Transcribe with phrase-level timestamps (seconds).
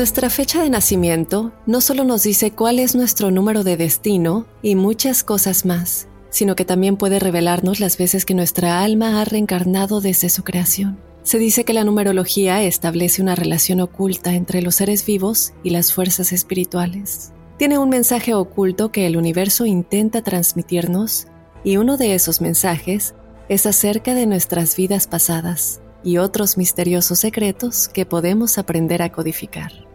[0.00, 4.74] Nuestra fecha de nacimiento no solo nos dice cuál es nuestro número de destino y
[4.74, 10.00] muchas cosas más, sino que también puede revelarnos las veces que nuestra alma ha reencarnado
[10.00, 10.98] desde su creación.
[11.22, 15.92] Se dice que la numerología establece una relación oculta entre los seres vivos y las
[15.92, 17.34] fuerzas espirituales.
[17.58, 21.26] Tiene un mensaje oculto que el universo intenta transmitirnos
[21.62, 23.14] y uno de esos mensajes
[23.50, 29.89] es acerca de nuestras vidas pasadas y otros misteriosos secretos que podemos aprender a codificar.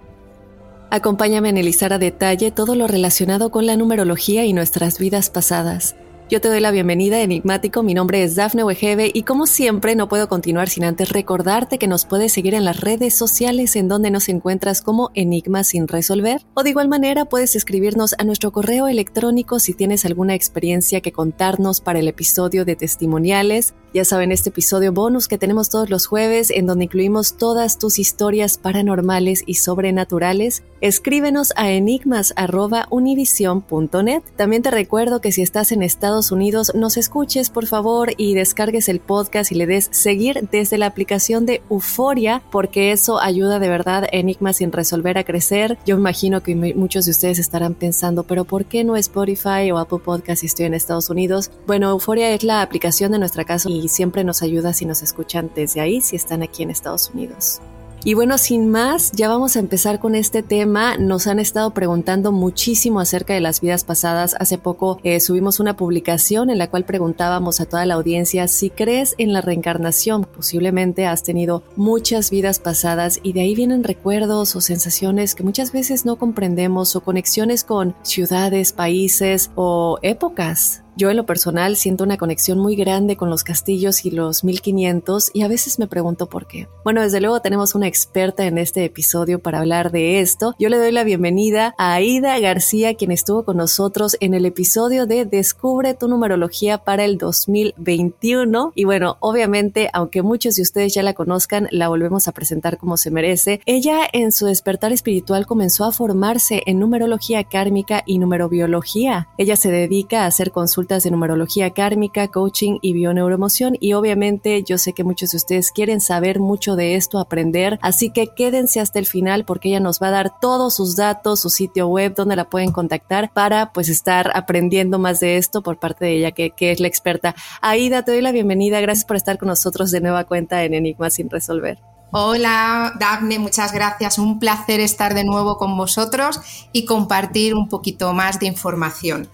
[0.90, 5.96] Acompáñame a analizar a detalle todo lo relacionado con la numerología y nuestras vidas pasadas.
[6.28, 7.84] Yo te doy la bienvenida, Enigmático.
[7.84, 11.86] Mi nombre es Dafne Wegebe y como siempre no puedo continuar sin antes recordarte que
[11.86, 16.42] nos puedes seguir en las redes sociales en donde nos encuentras como Enigma sin resolver
[16.56, 21.12] o de igual manera puedes escribirnos a nuestro correo electrónico si tienes alguna experiencia que
[21.12, 23.76] contarnos para el episodio de testimoniales.
[23.94, 28.00] Ya saben, este episodio bonus que tenemos todos los jueves en donde incluimos todas tus
[28.00, 30.64] historias paranormales y sobrenaturales.
[30.82, 34.24] Escríbenos a enigmas.univision.net.
[34.36, 35.84] También te recuerdo que si estás en
[36.16, 40.78] Estados Unidos, nos escuches por favor y descargues el podcast y le des seguir desde
[40.78, 45.78] la aplicación de Euforia, porque eso ayuda de verdad a Enigmas sin resolver a crecer.
[45.86, 50.00] Yo imagino que muchos de ustedes estarán pensando, pero ¿por qué no Spotify o Apple
[50.06, 51.52] Podcast si estoy en Estados Unidos?
[51.68, 55.52] Bueno, Euforia es la aplicación de nuestra casa y siempre nos ayuda si nos escuchan
[55.54, 57.60] desde ahí, si están aquí en Estados Unidos.
[58.08, 60.96] Y bueno, sin más, ya vamos a empezar con este tema.
[60.96, 64.36] Nos han estado preguntando muchísimo acerca de las vidas pasadas.
[64.40, 68.70] Hace poco eh, subimos una publicación en la cual preguntábamos a toda la audiencia si
[68.70, 70.26] crees en la reencarnación.
[70.26, 75.72] Posiblemente has tenido muchas vidas pasadas y de ahí vienen recuerdos o sensaciones que muchas
[75.72, 80.85] veces no comprendemos o conexiones con ciudades, países o épocas.
[80.98, 85.32] Yo en lo personal siento una conexión muy grande con los castillos y los 1500
[85.34, 86.70] y a veces me pregunto por qué.
[86.86, 90.56] Bueno, desde luego tenemos una experta en este episodio para hablar de esto.
[90.58, 95.06] Yo le doy la bienvenida a Aida García, quien estuvo con nosotros en el episodio
[95.06, 98.72] de Descubre tu numerología para el 2021.
[98.74, 102.96] Y bueno, obviamente, aunque muchos de ustedes ya la conozcan, la volvemos a presentar como
[102.96, 103.60] se merece.
[103.66, 109.28] Ella en su despertar espiritual comenzó a formarse en numerología kármica y numerobiología.
[109.38, 114.78] Ella se dedica a hacer consultas de numerología kármica, coaching y bioneuroemoción y obviamente yo
[114.78, 119.00] sé que muchos de ustedes quieren saber mucho de esto, aprender, así que quédense hasta
[119.00, 122.36] el final porque ella nos va a dar todos sus datos, su sitio web, donde
[122.36, 126.52] la pueden contactar para pues estar aprendiendo más de esto por parte de ella que,
[126.52, 127.36] que es la experta.
[127.62, 131.10] Aida, te doy la bienvenida, gracias por estar con nosotros de nueva cuenta en Enigma
[131.10, 131.80] sin resolver.
[132.12, 134.20] Hola, Daphne, muchas gracias.
[134.20, 136.40] Un placer estar de nuevo con vosotros
[136.72, 139.30] y compartir un poquito más de información.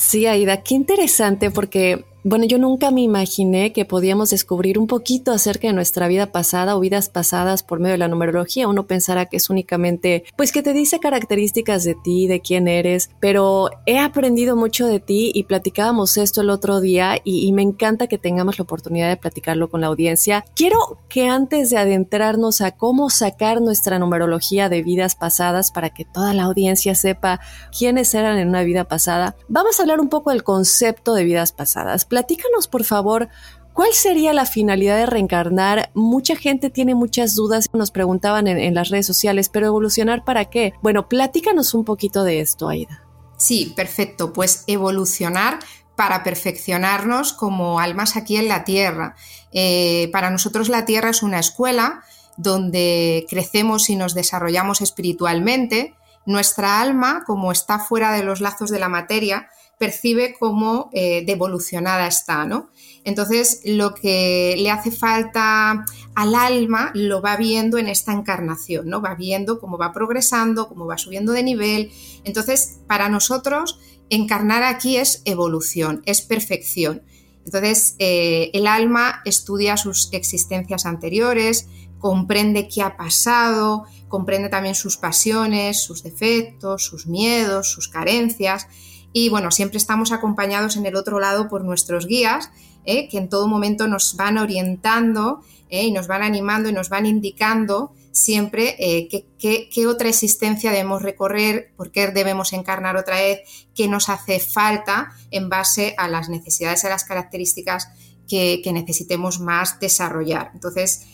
[0.00, 5.32] Sí, Aida, qué interesante porque Bueno, yo nunca me imaginé que podíamos descubrir un poquito
[5.32, 8.68] acerca de nuestra vida pasada o vidas pasadas por medio de la numerología.
[8.68, 13.08] Uno pensará que es únicamente, pues que te dice características de ti, de quién eres,
[13.20, 17.62] pero he aprendido mucho de ti y platicábamos esto el otro día y, y me
[17.62, 20.44] encanta que tengamos la oportunidad de platicarlo con la audiencia.
[20.54, 26.04] Quiero que antes de adentrarnos a cómo sacar nuestra numerología de vidas pasadas para que
[26.04, 27.40] toda la audiencia sepa
[27.76, 31.52] quiénes eran en una vida pasada, vamos a hablar un poco del concepto de vidas
[31.52, 32.04] pasadas.
[32.10, 33.30] Platícanos, por favor,
[33.72, 35.90] ¿Cuál sería la finalidad de reencarnar?
[35.94, 40.74] Mucha gente tiene muchas dudas, nos preguntaban en, las redes sociales, pero evolucionar para qué?
[40.82, 43.04] Bueno, platícanos un poquito de esto, Aida.
[43.38, 44.32] Sí, perfecto.
[44.32, 45.60] Pues evolucionar
[45.96, 49.14] para perfeccionarnos como almas aquí en la Tierra.
[49.52, 52.02] Eh, para nosotros la Tierra es una escuela
[52.36, 55.94] donde crecemos y nos desarrollamos espiritualmente.
[56.26, 59.48] Nuestra alma, como está fuera de los lazos de la materia,
[59.80, 62.68] percibe como eh, devolucionada está, ¿no?
[63.02, 69.00] Entonces, lo que le hace falta al alma lo va viendo en esta encarnación, ¿no?
[69.00, 71.92] Va viendo cómo va progresando, cómo va subiendo de nivel.
[72.24, 73.80] Entonces, para nosotros,
[74.10, 77.02] encarnar aquí es evolución, es perfección.
[77.46, 81.68] Entonces, eh, el alma estudia sus existencias anteriores,
[81.98, 88.66] comprende qué ha pasado, comprende también sus pasiones, sus defectos, sus miedos, sus carencias
[89.12, 92.50] y bueno, siempre estamos acompañados en el otro lado por nuestros guías,
[92.84, 93.08] ¿eh?
[93.08, 95.84] que en todo momento nos van orientando ¿eh?
[95.84, 99.08] y nos van animando y nos van indicando siempre eh,
[99.38, 103.40] qué, otra existencia debemos recorrer, por qué debemos encarnar otra vez,
[103.74, 107.88] qué nos hace falta en base a las necesidades a las características
[108.28, 110.50] que, que necesitemos más desarrollar.
[110.54, 111.06] Entonces,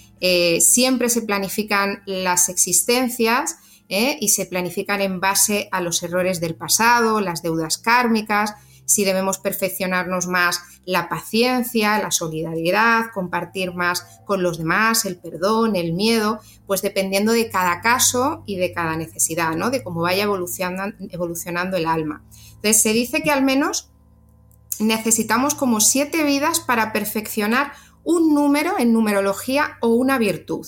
[0.61, 3.57] siempre se planifican las existencias
[3.89, 4.17] ¿eh?
[4.21, 8.55] y se planifican en base a los errores del pasado, las deudas kármicas,
[8.87, 15.75] si debemos perfeccionarnos más la paciencia, la solidaridad, compartir más con los demás, el perdón,
[15.75, 19.71] el miedo, pues dependiendo de cada caso y de cada necesidad, ¿no?
[19.71, 22.23] de cómo vaya evolucionando, evolucionando el alma.
[22.55, 23.91] Entonces se dice que al menos
[24.79, 27.73] necesitamos como siete vidas para perfeccionar
[28.05, 30.65] un número en numerología o una virtud.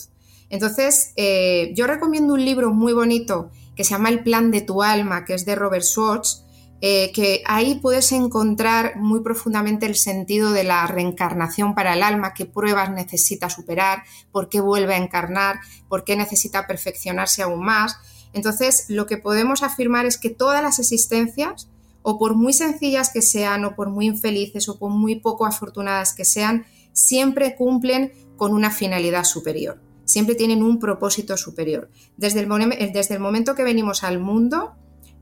[0.50, 4.82] Entonces, eh, yo recomiendo un libro muy bonito que se llama El plan de tu
[4.82, 6.44] alma, que es de Robert Schwartz,
[6.80, 12.34] eh, que ahí puedes encontrar muy profundamente el sentido de la reencarnación para el alma,
[12.34, 15.58] qué pruebas necesita superar, por qué vuelve a encarnar,
[15.88, 17.96] por qué necesita perfeccionarse aún más.
[18.32, 21.68] Entonces, lo que podemos afirmar es que todas las existencias,
[22.02, 26.14] o por muy sencillas que sean, o por muy infelices, o por muy poco afortunadas
[26.14, 31.90] que sean, siempre cumplen con una finalidad superior siempre tienen un propósito superior.
[32.16, 32.48] Desde el,
[32.92, 34.72] desde el momento que venimos al mundo,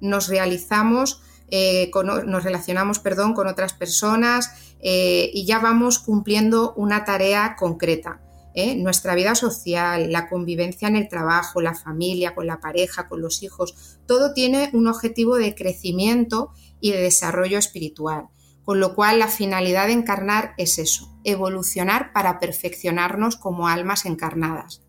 [0.00, 7.05] nos realizamos, eh, nos relacionamos perdón, con otras personas eh, y ya vamos cumpliendo una
[7.05, 8.21] tarea concreta.
[8.55, 8.77] ¿eh?
[8.77, 13.43] Nuestra vida social, la convivencia en el trabajo, la familia, con la pareja, con los
[13.43, 18.29] hijos, todo tiene un objetivo de crecimiento y de desarrollo espiritual.
[18.62, 24.86] Con lo cual la finalidad de encarnar es eso, evolucionar para perfeccionarnos como almas encarnadas.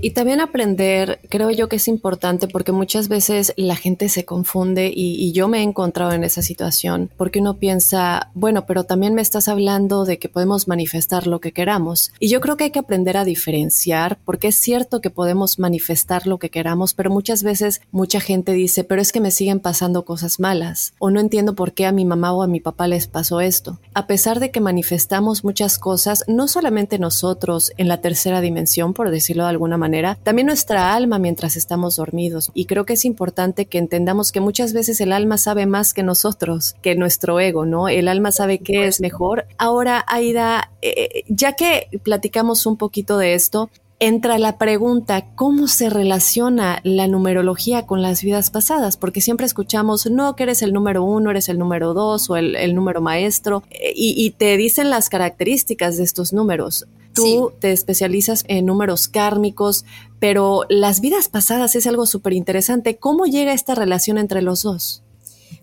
[0.00, 4.92] Y también aprender, creo yo que es importante porque muchas veces la gente se confunde
[4.94, 9.22] y, yo me he encontrado en esa situación porque uno piensa, bueno, pero también me
[9.22, 12.12] estás hablando de que podemos manifestar lo que queramos.
[12.20, 16.28] Y yo creo que hay que aprender a diferenciar porque es cierto que podemos manifestar
[16.28, 20.04] lo que queramos, pero muchas veces mucha gente dice, pero es que me siguen pasando
[20.04, 23.08] cosas malas o no entiendo por qué a mi mamá o a mi papá les
[23.08, 23.80] pasó esto.
[23.94, 29.10] A pesar de que manifestamos muchas cosas, no solamente nosotros en la tercera dimensión, por
[29.10, 29.87] decirlo de alguna manera,
[30.22, 32.50] también nuestra alma mientras estamos dormidos.
[32.54, 36.02] Y creo que es importante que entendamos que muchas veces el alma sabe más que
[36.02, 37.88] nosotros, que nuestro ego, ¿no?
[37.88, 39.46] El alma sabe qué es mejor.
[39.58, 45.90] Ahora, Aida, eh, ya que platicamos un poquito de esto, entra la pregunta, ¿cómo se
[45.90, 48.96] relaciona la numerología con las vidas pasadas?
[48.96, 52.74] Porque siempre escuchamos, no, que eres el número uno, eres el número dos o el,
[52.74, 56.86] número maestro, eh, y, y, te dicen las características de estos números.
[57.14, 59.84] Tú te especializas en números kármicos,
[60.20, 62.96] pero las vidas pasadas es algo súper interesante.
[62.96, 65.02] ¿Cómo llega esta relación entre los dos?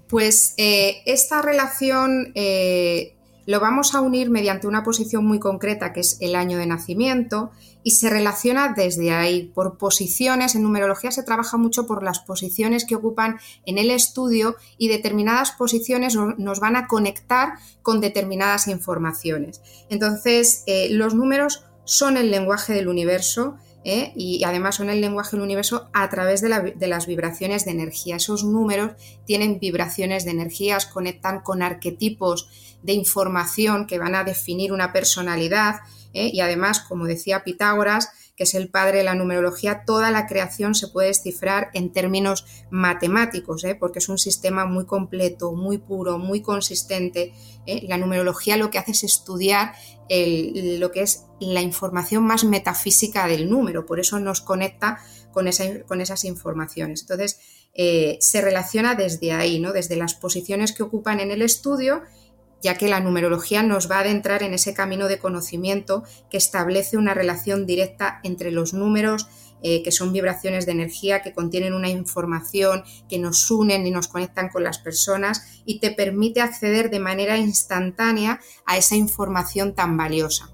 [0.10, 3.16] Pues eh, esta relación eh,
[3.46, 7.52] lo vamos a unir mediante una posición muy concreta que es el año de nacimiento
[7.86, 10.56] y se relaciona desde ahí por posiciones.
[10.56, 13.38] En numerología se trabaja mucho por las posiciones que ocupan
[13.68, 19.62] en el estudio y determinadas posiciones nos van a conectar con determinadas informaciones.
[19.92, 24.14] Entonces, eh, los números son el lenguaje del universo ¿eh?
[24.16, 28.16] y además son el lenguaje del universo a través de, de, las vibraciones de energía.
[28.16, 28.94] Esos números
[29.26, 32.50] tienen vibraciones de energías, conectan con arquetipos
[32.82, 35.82] de información que van a definir una personalidad
[36.16, 36.32] ¿eh?
[36.34, 40.76] y además, como decía Pitágoras, que es el padre de la numerología, toda la creación
[40.76, 43.76] se puede descifrar en términos matemáticos, ¿eh?
[43.76, 47.34] porque es un sistema muy completo, muy puro, muy consistente.
[47.66, 47.86] ¿eh?
[47.88, 49.74] La numerología lo que hace es estudiar
[50.08, 55.00] lo que es la información más metafísica del número, por eso nos conecta
[55.32, 55.48] con,
[55.88, 57.02] con esas informaciones.
[57.02, 57.40] Entonces,
[57.74, 59.74] se relaciona desde ahí, ¿no?
[59.74, 62.04] desde las posiciones que ocupan en el estudio
[62.66, 66.98] ya que la numerología nos va a adentrar en ese camino de conocimiento que establece
[66.98, 69.28] una relación directa entre los números,
[69.62, 74.08] eh, que son vibraciones de energía que contienen una información, que nos unen y nos
[74.08, 79.96] conectan con las personas y te permite acceder de manera instantánea a esa información tan
[79.96, 80.50] valiosa.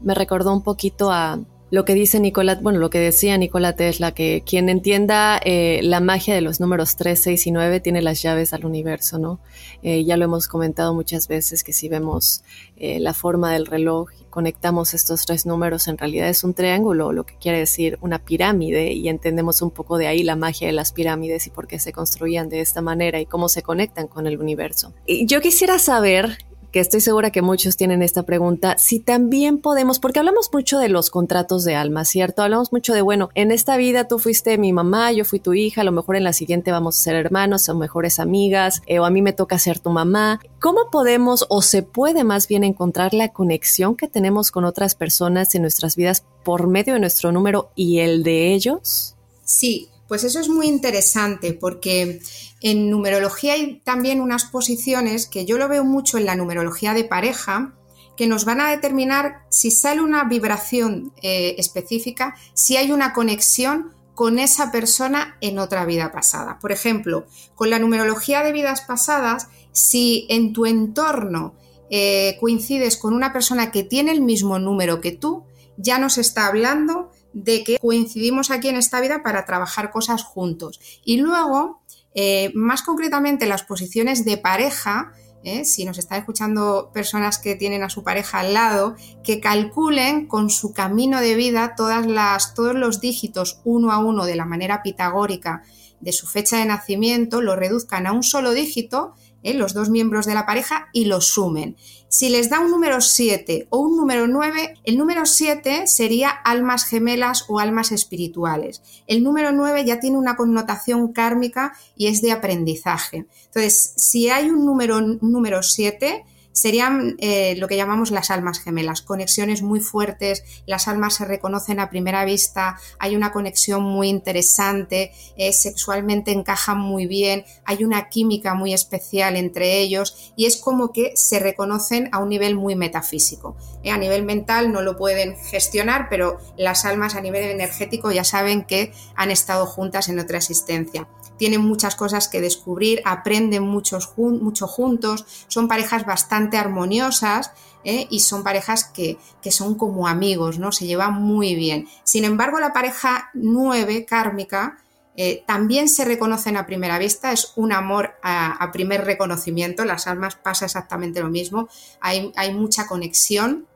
[0.00, 1.38] Me recordó un poquito a
[1.70, 6.00] lo que dice Nicolás, bueno, lo que decía Nikola Tesla, que quien entienda eh, la
[6.00, 9.40] magia de los números 3, 6 y 9 tiene las llaves al universo, ¿no?
[9.82, 12.44] Eh, ya lo hemos comentado muchas veces que si vemos
[12.76, 17.10] eh, la forma del reloj y conectamos estos tres números, en realidad es un triángulo,
[17.10, 20.72] lo que quiere decir una pirámide, y entendemos un poco de ahí la magia de
[20.72, 24.26] las pirámides y por qué se construían de esta manera y cómo se conectan con
[24.28, 24.92] el universo.
[25.04, 26.38] Y yo quisiera saber
[26.76, 30.90] que estoy segura que muchos tienen esta pregunta, si también podemos, porque hablamos mucho de
[30.90, 32.42] los contratos de alma, ¿cierto?
[32.42, 35.80] Hablamos mucho de, bueno, en esta vida tú fuiste mi mamá, yo fui tu hija,
[35.80, 39.06] a lo mejor en la siguiente vamos a ser hermanos o mejores amigas, eh, o
[39.06, 40.38] a mí me toca ser tu mamá.
[40.60, 45.54] ¿Cómo podemos o se puede más bien encontrar la conexión que tenemos con otras personas
[45.54, 49.16] en nuestras vidas por medio de nuestro número y el de ellos?
[49.44, 52.20] Sí, pues eso es muy interesante porque
[52.60, 57.04] en numerología hay también unas posiciones que yo lo veo mucho en la numerología de
[57.04, 57.74] pareja
[58.16, 63.94] que nos van a determinar si sale una vibración eh, específica, si hay una conexión
[64.14, 66.58] con esa persona en otra vida pasada.
[66.58, 71.54] Por ejemplo, con la numerología de vidas pasadas, si en tu entorno
[71.90, 75.44] eh, coincides con una persona que tiene el mismo número que tú,
[75.76, 80.80] ya nos está hablando de que coincidimos aquí en esta vida para trabajar cosas juntos.
[81.04, 81.82] Y luego,
[82.14, 85.12] eh, más concretamente, las posiciones de pareja,
[85.44, 90.26] eh, si nos están escuchando personas que tienen a su pareja al lado, que calculen
[90.28, 94.46] con su camino de vida todas las, todos los dígitos uno a uno de la
[94.46, 95.62] manera pitagórica
[96.00, 99.52] de su fecha de nacimiento, lo reduzcan a un solo dígito ¿eh?
[99.52, 101.76] los dos miembros de la pareja y los sumen.
[102.16, 106.86] Si les da un número 7 o un número 9, el número 7 sería almas
[106.86, 108.80] gemelas o almas espirituales.
[109.06, 113.26] El número 9 ya tiene una connotación kármica y es de aprendizaje.
[113.48, 116.24] Entonces, si hay un número, número 7,
[116.56, 121.80] serían eh, lo que llamamos las almas gemelas, conexiones muy fuertes, las almas se reconocen
[121.80, 128.08] a primera vista, hay una conexión muy interesante, eh, sexualmente encajan muy bien, hay una
[128.08, 132.74] química muy especial entre ellos y es como que se reconocen a un nivel muy
[132.74, 133.58] metafísico.
[133.82, 138.24] Eh, a nivel mental no lo pueden gestionar, pero las almas a nivel energético ya
[138.24, 141.06] saben que han estado juntas en otra existencia
[141.38, 147.52] tienen muchas cosas que descubrir, aprenden mucho juntos, son parejas bastante armoniosas
[147.84, 148.06] ¿eh?
[148.10, 149.18] y son parejas que,
[149.50, 150.72] son como amigos, ¿no?
[150.72, 151.88] Se llevan muy bien.
[152.04, 154.78] Sin embargo, la pareja nueve kármica
[155.16, 160.34] eh, también se reconocen a primera vista, es un amor a, primer reconocimiento, las almas
[160.36, 161.68] pasa exactamente lo mismo,
[162.00, 163.66] hay, hay mucha conexión,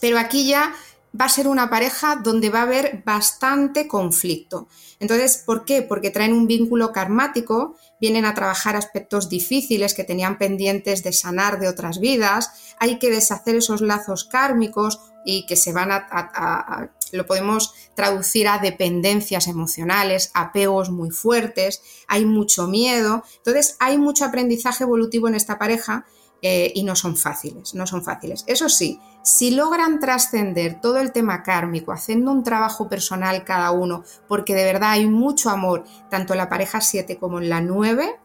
[0.00, 0.74] pero aquí ya
[1.18, 4.68] va a ser una pareja donde va a haber bastante conflicto.
[5.00, 5.82] Entonces, ¿por qué?
[5.82, 11.60] Porque traen un vínculo karmático, vienen a trabajar aspectos difíciles que tenían pendientes de sanar
[11.60, 17.26] de otras vidas, hay que deshacer esos lazos kármicos y que se van a, lo
[17.26, 24.84] podemos traducir a dependencias emocionales, apegos muy fuertes, hay mucho miedo, entonces hay mucho aprendizaje
[24.84, 26.06] evolutivo en esta pareja
[26.40, 28.44] eh, y no son fáciles, no son fáciles.
[28.46, 34.04] Eso sí, si logran trascender todo el tema kármico, haciendo un trabajo personal cada uno,
[34.28, 38.16] porque de verdad hay mucho amor, tanto en la pareja 7 como en la 9,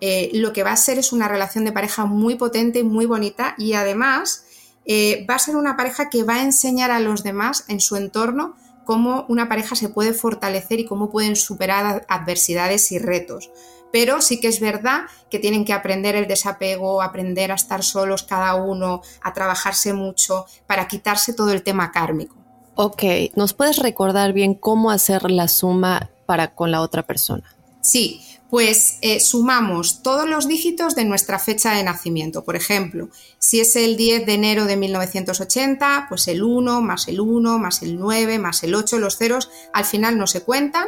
[0.00, 3.06] eh, lo que va a ser es una relación de pareja muy potente y muy
[3.06, 4.44] bonita y además
[4.84, 7.96] eh, va a ser una pareja que va a enseñar a los demás en su
[7.96, 13.50] entorno cómo una pareja se puede fortalecer y cómo pueden superar adversidades y retos
[13.92, 18.22] pero sí que es verdad que tienen que aprender el desapego, aprender a estar solos
[18.22, 22.36] cada uno, a trabajarse mucho para quitarse todo el tema kármico.
[22.74, 23.02] Ok,
[23.34, 27.42] ¿nos puedes recordar bien cómo hacer la suma para con la otra persona?
[27.80, 32.44] Sí, pues eh, sumamos todos los dígitos de nuestra fecha de nacimiento.
[32.44, 37.20] Por ejemplo, si es el 10 de enero de 1980, pues el 1 más el
[37.20, 40.86] 1 más el 9 más el 8, los ceros al final no se cuentan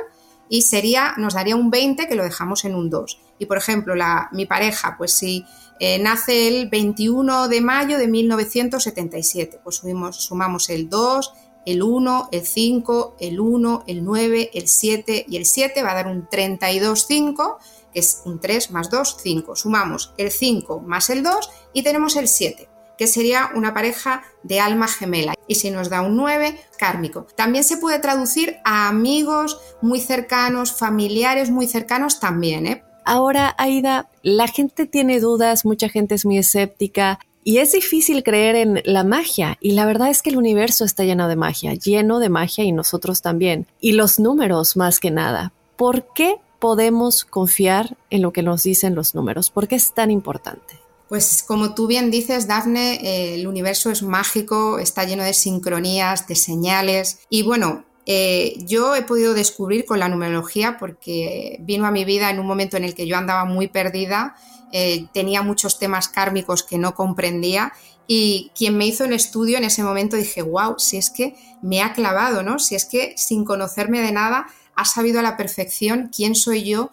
[0.50, 3.21] y sería, nos daría un 20 que lo dejamos en un 2.
[3.38, 3.95] Y por ejemplo,
[4.33, 5.47] mi pareja, pues si
[5.78, 9.80] eh, nace el 21 de mayo de 1977, pues
[10.19, 11.33] sumamos el 2,
[11.66, 15.95] el 1, el 5, el 1, el 9, el 7 y el 7 va a
[15.95, 17.59] dar un 32, 5,
[17.95, 19.54] que es un 3 más 2, 5.
[19.54, 22.69] Sumamos el 5 más el 2 y tenemos el 7
[23.00, 25.33] que sería una pareja de alma gemela.
[25.47, 27.26] Y si nos da un 9, kármico.
[27.35, 32.85] También se puede traducir a amigos muy cercanos, familiares muy cercanos también, ¿eh?
[33.07, 37.19] Ahora, Aida, la gente tiene dudas, mucha gente es muy escéptica.
[37.42, 41.04] Y es difícil creer en la magia, y la verdad es que el universo está
[41.04, 45.54] lleno de magia, lleno de magia y nosotros también, y los números más que nada.
[45.76, 49.50] ¿Por qué podemos confiar en lo que nos dicen los números?
[49.50, 50.79] ¿Por qué es tan importante?
[51.10, 56.28] Pues como tú bien dices, Dafne, eh, el universo es mágico, está lleno de sincronías,
[56.28, 61.90] de señales, y bueno, eh, yo he podido descubrir con la numerología porque vino a
[61.90, 64.36] mi vida en un momento en el que yo andaba muy perdida,
[64.72, 67.72] eh, tenía muchos temas kármicos que no comprendía
[68.06, 71.82] y quien me hizo el estudio en ese momento dije, wow, si es que me
[71.82, 72.60] ha clavado, ¿no?
[72.60, 76.92] Si es que sin conocerme de nada ha sabido a la perfección quién soy yo,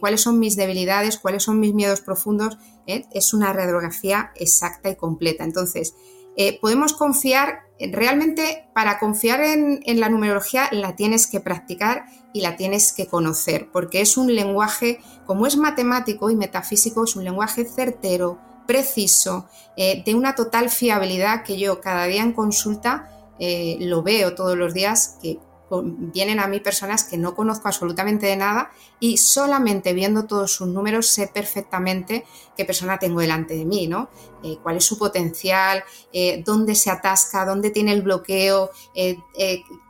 [0.00, 2.56] cuáles son mis debilidades, cuáles son mis miedos profundos.
[2.86, 5.44] Es una radiografía exacta y completa.
[5.44, 5.94] Entonces,
[6.36, 12.56] eh, podemos confiar, realmente para confiar en, la numerología la tienes que practicar y la
[12.56, 17.64] tienes que conocer, porque es un lenguaje, como es matemático y metafísico, es un lenguaje
[17.64, 24.02] certero, preciso, eh, de una total fiabilidad que yo cada día en consulta eh, lo
[24.02, 25.38] veo todos los días, que
[25.70, 28.70] vienen a mí personas que no conozco absolutamente de nada
[29.00, 32.24] y solamente viendo todos sus números sé perfectamente
[32.56, 34.08] qué persona tengo delante de mí, ¿no?
[34.44, 35.82] Eh, cuál es su potencial,
[36.12, 39.18] eh, dónde se atasca, dónde tiene el bloqueo, eh,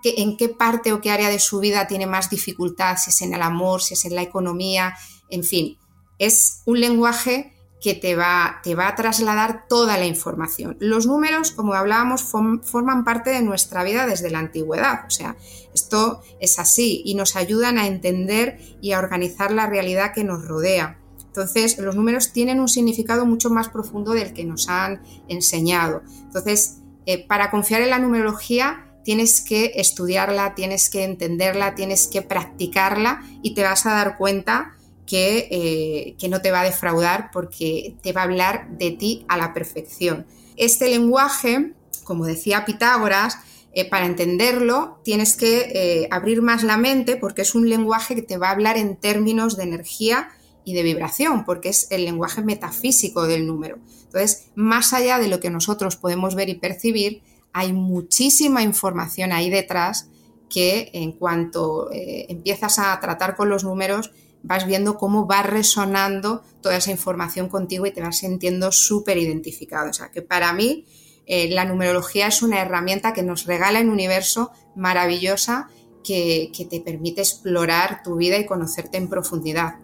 [0.03, 3.35] en qué parte o qué área de su vida tiene más dificultad, si es en
[3.35, 4.95] el amor, si es en la economía,
[5.29, 5.79] en fin.
[6.19, 7.56] Es un lenguaje
[7.87, 10.77] que te va, te va a trasladar toda la información.
[10.81, 15.05] Los números, como hablábamos, forman parte de nuestra vida desde la antigüedad.
[15.07, 15.37] O sea,
[15.73, 20.45] esto es así y nos ayudan a entender y a organizar la realidad que nos
[20.45, 20.99] rodea.
[21.27, 26.03] Entonces, los números tienen un significado mucho más profundo del que nos han enseñado.
[26.23, 32.23] Entonces, eh, para confiar en la numerología, tienes que estudiarla, tienes que entenderla, tienes que
[32.23, 34.76] practicarla y te vas a dar cuenta
[35.09, 39.37] eh, que, no te va a defraudar porque te va a hablar de ti a
[39.37, 40.27] la perfección.
[40.57, 43.39] Este lenguaje, como decía Pitágoras,
[43.73, 48.23] eh, para entenderlo tienes que eh, abrir más la mente porque es un lenguaje que
[48.23, 50.31] te va a hablar en términos de energía
[50.65, 53.79] y de vibración, porque es el lenguaje metafísico del número.
[54.07, 59.51] Entonces, más allá de lo que nosotros podemos ver y percibir, hay muchísima información ahí
[59.51, 60.09] detrás
[60.51, 64.11] que en cuanto empiezas a tratar con los números,
[64.47, 69.91] vas viendo cómo va resonando toda esa información contigo y te vas sintiendo súper identificado.
[69.91, 70.87] O sea, que para mí
[71.27, 75.69] eh, la numerología es una herramienta que nos regala el universo maravillosa
[76.05, 79.81] que te permite explorar tu vida y conocerte en profundidad.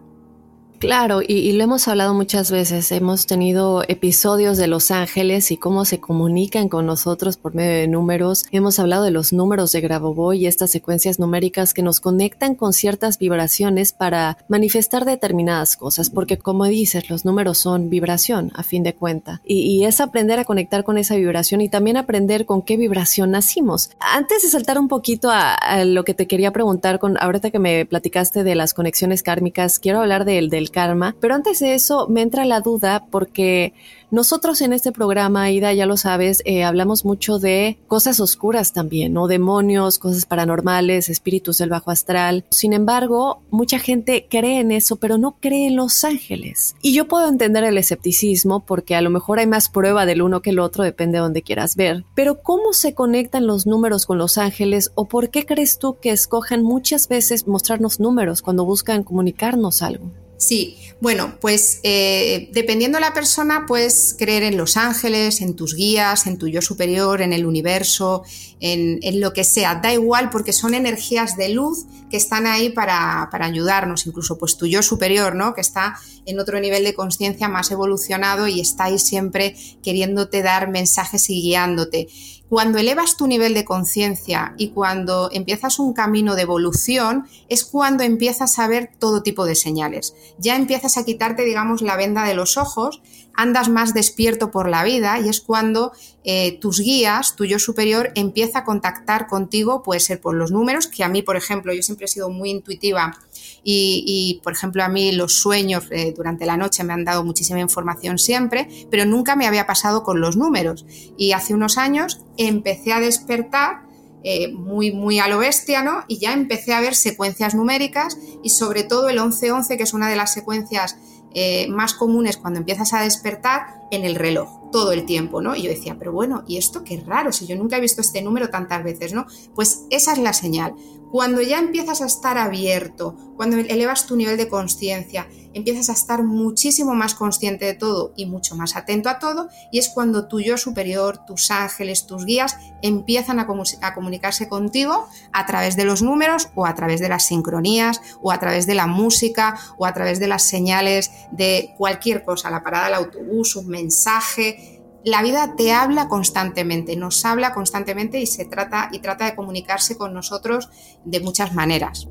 [0.83, 2.91] Claro, y, lo hemos hablado muchas veces.
[2.91, 7.87] Hemos tenido episodios de los ángeles y cómo se comunican con nosotros por medio de
[7.87, 8.47] números.
[8.51, 12.73] Hemos hablado de los números de Grabovoi y estas secuencias numéricas que nos conectan con
[12.73, 18.83] ciertas vibraciones para manifestar determinadas cosas, porque como dices, los números son vibración a fin
[18.83, 19.41] de cuenta.
[19.45, 23.91] Y, es aprender a conectar con esa vibración y también aprender con qué vibración nacimos.
[24.01, 27.87] Antes de saltar un poquito a, lo que te quería preguntar, con ahorita que me
[27.87, 31.15] platicaste de las conexiones kármicas, quiero hablar del, del karma.
[31.21, 33.73] Pero antes de eso me entra la duda porque
[34.13, 39.15] nosotros en este programa, Ida, ya lo sabes, eh, hablamos mucho de cosas oscuras también,
[39.15, 39.27] ¿no?
[39.27, 42.45] Demonios, cosas paranormales, espíritus del bajo astral.
[42.51, 46.77] Sin embargo, mucha gente cree en eso, pero no cree en los ángeles.
[46.83, 50.43] Y yo puedo entender el escepticismo porque a lo mejor hay más prueba del uno
[50.43, 52.05] que el otro, depende de donde quieras ver.
[52.15, 56.11] Pero ¿cómo se conectan los números con los ángeles o por qué crees tú que
[56.11, 60.11] escojan muchas veces mostrarnos números cuando buscan comunicarnos algo?
[60.43, 65.77] Sí, bueno, pues eh, dependiendo de la persona, puedes creer en los ángeles, en tus
[65.77, 68.25] guías, en tu yo superior, en el universo,
[68.59, 69.77] en, lo que sea.
[69.77, 74.57] Da igual porque son energías de luz que están ahí para, para ayudarnos, incluso pues
[74.57, 75.55] tu yo superior, ¿no?
[75.55, 75.95] Que está
[76.27, 81.41] en otro nivel de conciencia más evolucionado y está ahí siempre queriéndote dar mensajes y
[81.41, 82.09] guiándote.
[82.53, 88.03] Cuando elevas tu nivel de conciencia y cuando empiezas un camino de evolución, es cuando
[88.05, 90.15] empiezas a ver todo tipo de señales.
[90.37, 93.01] Ya empiezas a quitarte, digamos, la venda de los ojos,
[93.33, 95.93] andas más despierto por la vida y es cuando
[96.25, 100.89] eh, tus guías, tu yo superior, empieza a contactar contigo, puede ser por los números,
[100.89, 103.17] que a mí, por ejemplo, yo siempre he sido muy intuitiva
[103.65, 107.61] y, por ejemplo, a mí los sueños eh, durante la noche me han dado muchísima
[107.61, 110.85] información siempre, pero nunca me había pasado con los números.
[111.17, 113.83] Y hace unos años empecé a despertar
[114.25, 116.05] eh, muy, muy a lo bestia, ¿no?
[116.09, 120.09] Y ya empecé a ver secuencias numéricas y sobre todo el 1111, que es una
[120.09, 120.97] de las secuencias
[121.35, 125.55] eh, más comunes cuando empiezas a despertar en el reloj todo el tiempo, ¿no?
[125.55, 127.31] Y yo decía, pero bueno, ¿y esto qué raro?
[127.31, 129.27] Si yo nunca he visto este número tantas veces, ¿no?
[129.55, 130.75] Pues esa es la señal.
[131.13, 136.23] Cuando ya empiezas a estar abierto, cuando elevas tu nivel de conciencia empiezas a estar
[136.23, 140.41] muchísimo más consciente de todo y mucho más atento a todo y es cuando tu
[140.41, 143.47] yo superior, tus ángeles, tus guías empiezan a,
[143.83, 148.33] a comunicarse contigo a través de los números o a través de las sincronías o
[148.33, 152.63] a través de la música o a través de las señales de cualquier cosa, la
[152.63, 158.45] parada del autobús, un mensaje, la vida te habla constantemente, nos habla constantemente y se
[158.45, 160.71] trata y trata de comunicarse con nosotros
[161.05, 162.09] de muchas maneras.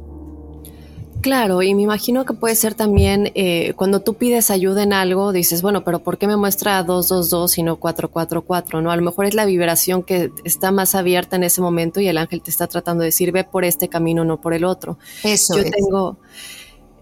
[1.21, 5.31] Claro, y me imagino que puede ser también eh, cuando tú pides ayuda en algo,
[5.31, 8.81] dices, bueno, pero ¿por qué me muestra 222 y no 444?
[8.81, 8.91] ¿no?
[8.91, 12.17] A lo mejor es la vibración que está más abierta en ese momento y el
[12.17, 14.97] ángel te está tratando de decir, ve por este camino, no por el otro.
[15.23, 16.17] Eso Yo tengo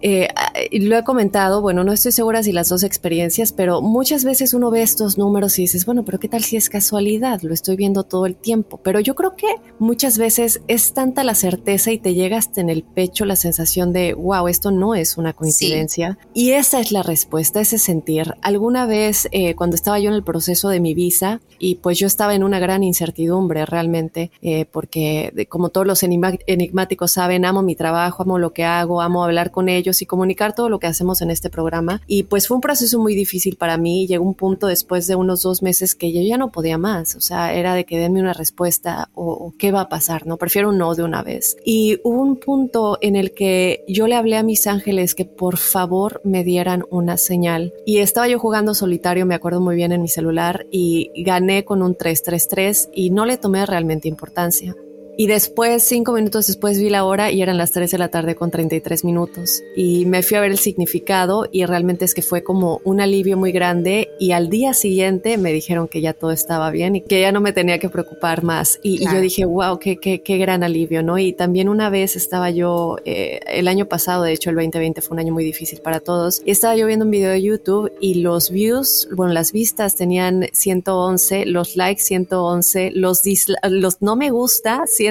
[0.02, 0.28] eh,
[0.72, 4.72] lo he comentado, bueno, no estoy segura si las dos experiencias, pero muchas veces uno
[4.72, 7.42] ve estos números y dices, bueno, pero ¿qué tal si es casualidad?
[7.42, 8.80] Lo estoy viendo todo el tiempo.
[8.84, 12.70] Pero yo creo que muchas veces es tanta la certeza y te llega hasta en
[12.70, 16.18] el pecho la sensación de, wow, esto no es una coincidencia.
[16.34, 18.34] Y esa es la respuesta, ese sentir.
[18.42, 22.08] Alguna vez, eh, cuando estaba yo en el proceso de mi visa, y pues yo
[22.08, 27.76] estaba en una gran incertidumbre realmente, eh, porque como todos los enigmáticos saben, amo mi
[27.76, 31.22] trabajo, amo lo que hago, amo hablar con ellos y comunicar todo lo que hacemos
[31.22, 32.02] en este programa.
[32.08, 34.08] Y pues fue un proceso muy difícil para mí.
[34.08, 37.16] Llegó un punto después de unos dos meses que yo ya no podía más.
[37.16, 40.38] O sea, era de que denme una respuesta o, qué va a pasar, ¿no?
[40.38, 41.58] Prefiero un no de una vez.
[41.66, 45.58] Y hubo un punto en el que yo le hablé a mis ángeles que por
[45.58, 47.74] favor me dieran una señal.
[47.86, 51.82] Y estaba yo jugando solitario, me acuerdo muy bien en mi celular, y gané con
[51.82, 54.76] un 333 y no le tomé realmente importancia.
[55.20, 58.36] Y después, cinco minutos después, vi la hora y eran las 3 de la tarde
[58.36, 59.62] con 33 minutos.
[59.76, 63.36] Y me fui a ver el significado y realmente es que fue como un alivio
[63.36, 64.12] muy grande.
[64.18, 67.42] Y al día siguiente me dijeron que ya todo estaba bien y que ya no
[67.42, 68.80] me tenía que preocupar más.
[68.82, 71.18] Y, yo dije, wow, qué, qué, qué, gran alivio, ¿no?
[71.18, 75.16] Y también una vez estaba yo, eh, el año pasado, de hecho el 2020 fue
[75.16, 78.22] un año muy difícil para todos, y estaba yo viendo un video de YouTube y
[78.22, 83.22] los views, bueno, las vistas tenían 111, los likes 111, los,
[83.64, 85.09] los no me gusta 111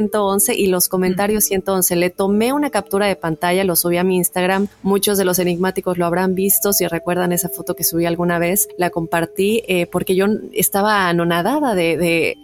[0.48, 1.96] y los comentarios 111.
[1.96, 4.68] Le tomé una captura de pantalla, lo subí a mi Instagram.
[4.82, 6.72] Muchos de los enigmáticos lo habrán visto.
[6.72, 11.74] Si recuerdan esa foto que subí alguna vez, la compartí eh, porque yo estaba anonadada
[11.74, 12.36] de, de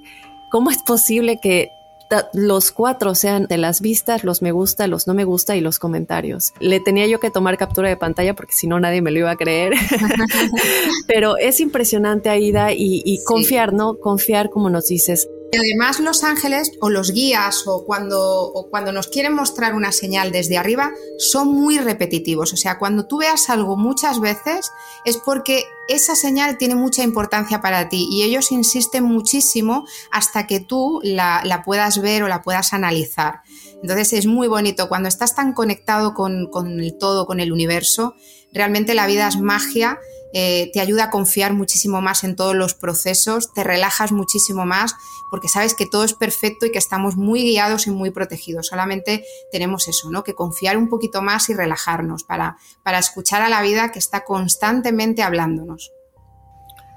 [0.51, 1.69] cómo es posible que
[2.33, 5.79] los cuatro sean de las vistas, los me gusta, los no me gusta y los
[5.79, 6.53] comentarios.
[6.61, 9.31] Le tenía yo que tomar captura de pantalla porque si no nadie me lo iba
[9.31, 9.75] a creer.
[11.07, 13.97] Pero es impresionante, Aida, y, confiar, ¿no?
[13.97, 19.35] Confiar, como nos dices, además los ángeles o los guías o cuando, cuando nos quieren
[19.35, 22.53] mostrar una señal desde arriba son muy repetitivos.
[22.53, 24.71] O sea, cuando tú veas algo muchas veces
[25.05, 30.61] es porque esa señal tiene mucha importancia para ti y ellos insisten muchísimo hasta que
[30.61, 33.41] tú la, puedas ver o la puedas analizar.
[33.83, 38.15] Entonces es muy bonito cuando estás tan conectado con, con el todo, con el universo.
[38.53, 39.99] Realmente la vida es magia
[40.35, 44.97] eh, te ayuda a confiar muchísimo más en todos los procesos, te relajas muchísimo más
[45.31, 48.67] porque sabes que todo es perfecto y que estamos muy guiados y muy protegidos.
[48.67, 50.23] Solamente tenemos eso, ¿no?
[50.23, 54.25] Que confiar un poquito más y relajarnos para, para escuchar a la vida que está
[54.25, 55.91] constantemente hablándonos.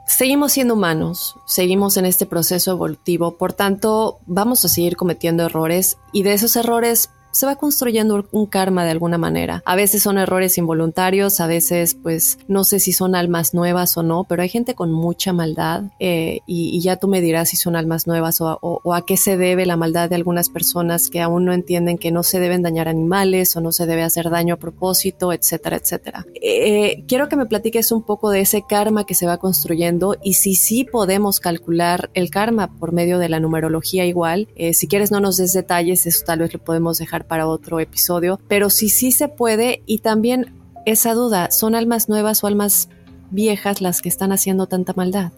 [0.07, 5.97] Seguimos siendo humanos, seguimos en este proceso evolutivo, por tanto vamos a seguir cometiendo errores
[6.13, 9.61] y de esos errores se va construyendo un karma de alguna manera.
[9.65, 14.03] A veces son errores involuntarios, a veces pues no sé si son almas nuevas o
[14.03, 17.75] no, pero hay gente con mucha maldad eh, y, ya tú me dirás si son
[17.75, 21.53] almas nuevas o, a qué se debe la maldad de algunas personas que aún no
[21.53, 25.33] entienden que no se deben dañar animales o no se debe hacer daño a propósito,
[25.33, 26.25] etcétera, etcétera.
[26.41, 30.35] Eh, quiero que me platiques un poco de ese karma que se va construyendo y
[30.35, 34.47] si sí podemos calcular el karma por medio de la numerología igual.
[34.55, 37.79] Eh, si quieres no nos des detalles, eso tal vez lo podemos dejar para otro
[37.79, 40.53] episodio, pero sí sí se puede y también
[40.85, 42.89] esa duda, ¿son almas nuevas o almas
[43.31, 45.31] viejas las que están haciendo tanta maldad?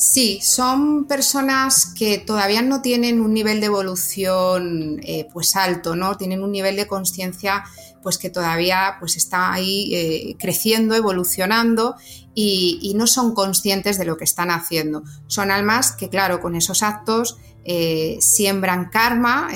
[0.00, 6.16] Sí, son personas que todavía no tienen un nivel de evolución eh, pues alto, ¿no?
[6.16, 7.64] Tienen un nivel de conciencia
[8.02, 11.96] pues que todavía pues está ahí eh, creciendo, evolucionando
[12.34, 15.02] y, no son conscientes de lo que están haciendo.
[15.26, 19.48] Son almas que, claro, con esos actos eh, siembran karma.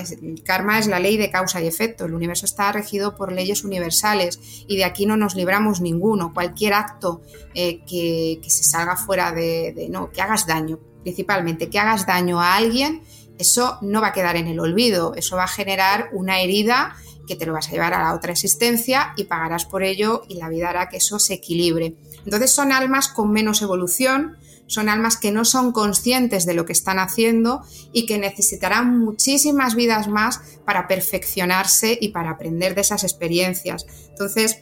[0.44, 2.04] karma es la ley de causa y efecto.
[2.04, 4.38] El universo está regido por leyes universales
[4.68, 6.32] y de aquí no nos libramos ninguno.
[6.34, 7.22] Cualquier acto
[7.54, 12.56] eh, que, se salga fuera de, no, que hagas daño, principalmente que hagas daño a
[12.56, 13.02] alguien,
[13.38, 15.14] eso no va a quedar en el olvido.
[15.14, 16.94] Eso va a generar una herida
[17.26, 20.34] que te lo vas a llevar a la otra existencia y pagarás por ello y
[20.34, 21.96] la vida hará que eso se equilibre.
[22.24, 26.72] Entonces son almas con menos evolución, son almas que no son conscientes de lo que
[26.72, 33.04] están haciendo y que necesitarán muchísimas vidas más para perfeccionarse y para aprender de esas
[33.04, 33.86] experiencias.
[34.10, 34.58] Entonces,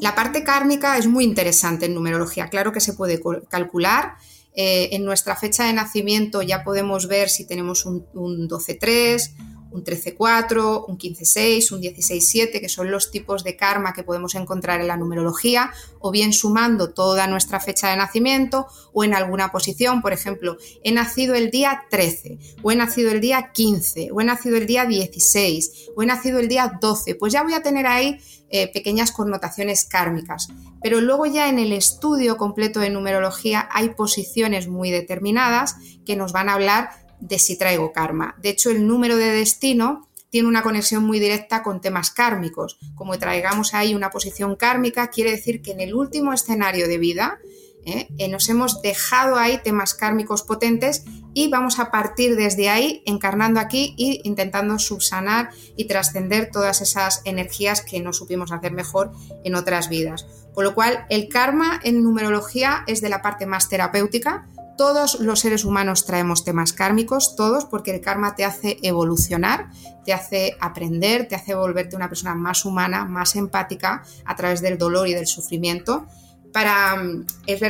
[0.00, 2.48] La parte kármica es muy interesante en numerología.
[2.48, 4.16] Claro que se puede calcular.
[4.54, 9.30] Eh, en nuestra fecha de nacimiento ya podemos ver si tenemos un, un 12-3,
[9.76, 14.80] un 13-4, un 15-6, un 16-7, que son los tipos de karma que podemos encontrar
[14.80, 20.00] en la numerología, o bien sumando toda nuestra fecha de nacimiento o en alguna posición,
[20.00, 24.24] por ejemplo, he nacido el día 13, o he nacido el día 15, o he
[24.24, 27.86] nacido el día 16, o he nacido el día 12, pues ya voy a tener
[27.86, 30.48] ahí eh, pequeñas connotaciones kármicas.
[30.80, 36.32] Pero luego ya en el estudio completo de numerología hay posiciones muy determinadas que nos
[36.32, 38.36] van a hablar de si traigo karma.
[38.42, 42.78] De hecho, el número de destino tiene una conexión muy directa con temas kármicos.
[42.94, 47.38] Como traigamos ahí una posición kármica, quiere decir que en el último escenario de vida
[47.86, 48.08] ¿eh?
[48.18, 53.60] Eh, nos hemos dejado ahí temas kármicos potentes y vamos a partir desde ahí encarnando
[53.60, 59.12] aquí e intentando subsanar y trascender todas esas energías que no supimos hacer mejor
[59.44, 60.26] en otras vidas.
[60.52, 65.40] Con lo cual, el karma en numerología es de la parte más terapéutica, todos los
[65.40, 69.70] seres humanos traemos temas kármicos, todos, porque el karma te hace evolucionar,
[70.04, 74.78] te hace aprender, te hace volverte una persona más humana, más empática a través del
[74.78, 76.06] dolor y del sufrimiento.
[76.52, 77.26] Para, mm,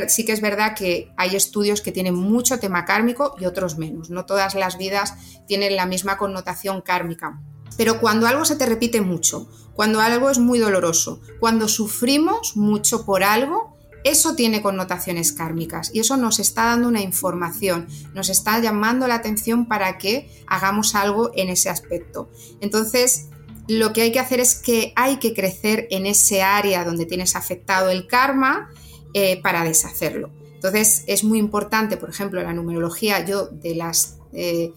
[0.07, 4.09] sí que es verdad que hay estudios que tienen mucho tema kármico y otros menos.
[4.09, 5.13] No todas las vidas
[5.47, 7.41] tienen la misma connotación kármica.
[7.77, 13.05] Pero cuando algo se te repite mucho, cuando algo es muy doloroso, cuando sufrimos mucho
[13.05, 18.59] por algo, eso tiene connotaciones kármicas y eso nos está dando una información, nos está
[18.59, 22.29] llamando la atención para que hagamos algo en ese aspecto.
[22.61, 23.27] Entonces,
[23.67, 27.35] lo que hay que hacer es que hay que crecer en ese área donde tienes
[27.35, 28.69] afectado el karma
[29.13, 30.31] eh, para deshacerlo.
[30.53, 34.17] Entonces, es muy importante, por ejemplo, la numerología, yo de las...
[34.33, 34.73] Eh,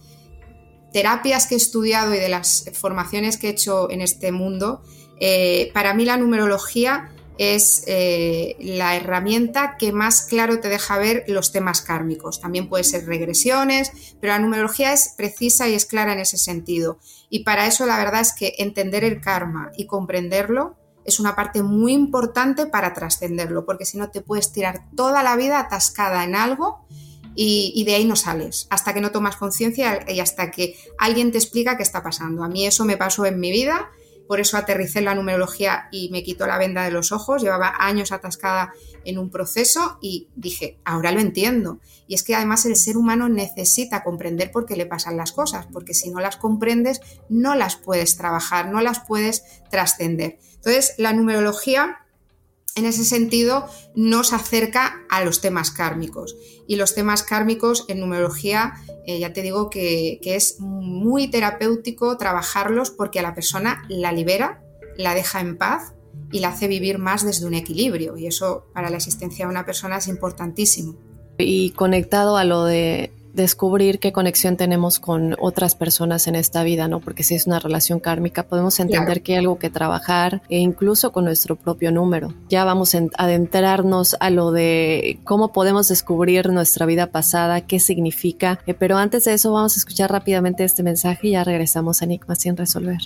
[0.92, 4.82] terapias que he estudiado y de las formaciones que he hecho en este mundo,
[5.20, 11.24] eh, para mí la numerología es eh, la herramienta que más claro te deja ver
[11.26, 12.38] los temas kármicos.
[12.38, 16.98] También puede ser regresiones, pero la numerología es precisa y es clara en ese sentido.
[17.30, 20.76] Y para eso la verdad es que entender el karma y comprenderlo
[21.06, 25.34] es una parte muy importante para trascenderlo, porque si no te puedes tirar toda la
[25.34, 26.84] vida atascada en algo
[27.34, 31.32] y, y, de ahí no sales, hasta que no tomas conciencia y hasta que alguien
[31.32, 32.44] te explica qué está pasando.
[32.44, 33.88] A mí eso me pasó en mi vida
[34.30, 37.74] por eso aterricé en la numerología y me quitó la venda de los ojos, llevaba
[37.80, 38.72] años atascada
[39.04, 41.80] en un proceso y dije, ahora lo entiendo.
[42.06, 45.66] Y es que además el ser humano necesita comprender por qué le pasan las cosas,
[45.72, 50.38] porque si no las comprendes no las puedes trabajar, no las puedes trascender.
[50.54, 51.99] Entonces, la numerología
[52.76, 56.36] en ese sentido nos acerca a los temas kármicos.
[56.66, 58.74] Y los temas kármicos en numerología,
[59.06, 64.62] eh, ya te digo que, es muy terapéutico trabajarlos porque a la persona la libera,
[64.96, 65.94] la deja en paz
[66.30, 68.16] y la hace vivir más desde un equilibrio.
[68.16, 70.96] Y eso para la existencia de una persona es importantísimo.
[71.38, 76.88] Y conectado a lo de descubrir qué conexión tenemos con otras personas en esta vida,
[76.88, 77.00] ¿no?
[77.00, 81.12] Porque si es una relación kármica, podemos entender que hay algo que trabajar e incluso
[81.12, 82.34] con nuestro propio número.
[82.48, 88.60] Ya vamos a adentrarnos a lo de cómo podemos descubrir nuestra vida pasada, qué significa,
[88.66, 92.04] eh, pero antes de eso vamos a escuchar rápidamente este mensaje y ya regresamos a
[92.04, 92.98] Enigma sin resolver.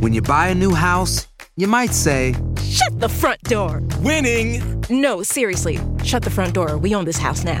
[0.00, 3.82] When you buy a new house, you might say, Shut the front door!
[4.02, 4.62] Winning!
[4.88, 6.78] No, seriously, shut the front door.
[6.78, 7.60] We own this house now.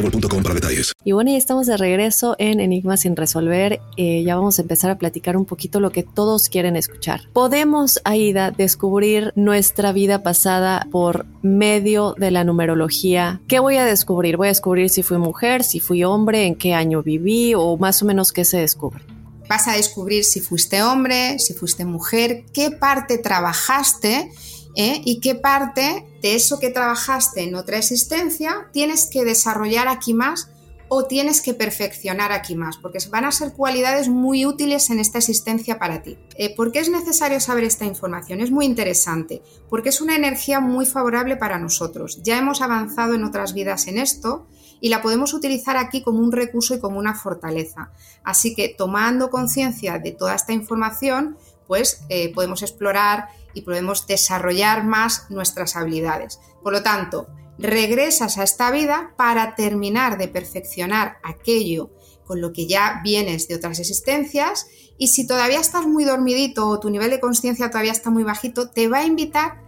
[0.00, 0.92] para detalles.
[1.04, 3.80] Y bueno, ya estamos de regreso en Enigma sin resolver.
[3.96, 7.22] Eh, ya vamos a empezar a platicar un poquito lo que todos quieren escuchar.
[7.32, 13.40] ¿Podemos, Aida, descubrir nuestra vida pasada por medio de la numerología?
[13.48, 14.36] ¿Qué voy a descubrir?
[14.36, 18.02] Voy a descubrir si fui mujer, si fui hombre, en qué año viví o más
[18.02, 19.02] o menos qué se descubre.
[19.48, 24.30] Vas a descubrir si fuiste hombre, si fuiste mujer, qué parte trabajaste
[24.76, 25.00] ¿eh?
[25.04, 30.48] y qué parte de eso que trabajaste en otra existencia tienes que desarrollar aquí más
[30.88, 35.18] o tienes que perfeccionar aquí más, porque van a ser cualidades muy útiles en esta
[35.18, 36.18] existencia para ti.
[36.36, 38.40] Eh, ¿Por qué es necesario saber esta información?
[38.40, 42.20] Es muy interesante, porque es una energía muy favorable para nosotros.
[42.22, 44.46] Ya hemos avanzado en otras vidas en esto
[44.80, 47.90] y la podemos utilizar aquí como un recurso y como una fortaleza.
[48.24, 53.28] Así que tomando conciencia de toda esta información, pues eh, podemos explorar
[53.58, 56.38] y podemos desarrollar más nuestras habilidades.
[56.62, 57.26] Por lo tanto,
[57.58, 61.90] regresas a esta vida para terminar de perfeccionar aquello
[62.24, 64.66] con lo que ya vienes de otras existencias
[64.96, 68.70] y si todavía estás muy dormidito o tu nivel de conciencia todavía está muy bajito,
[68.70, 69.60] te va a invitar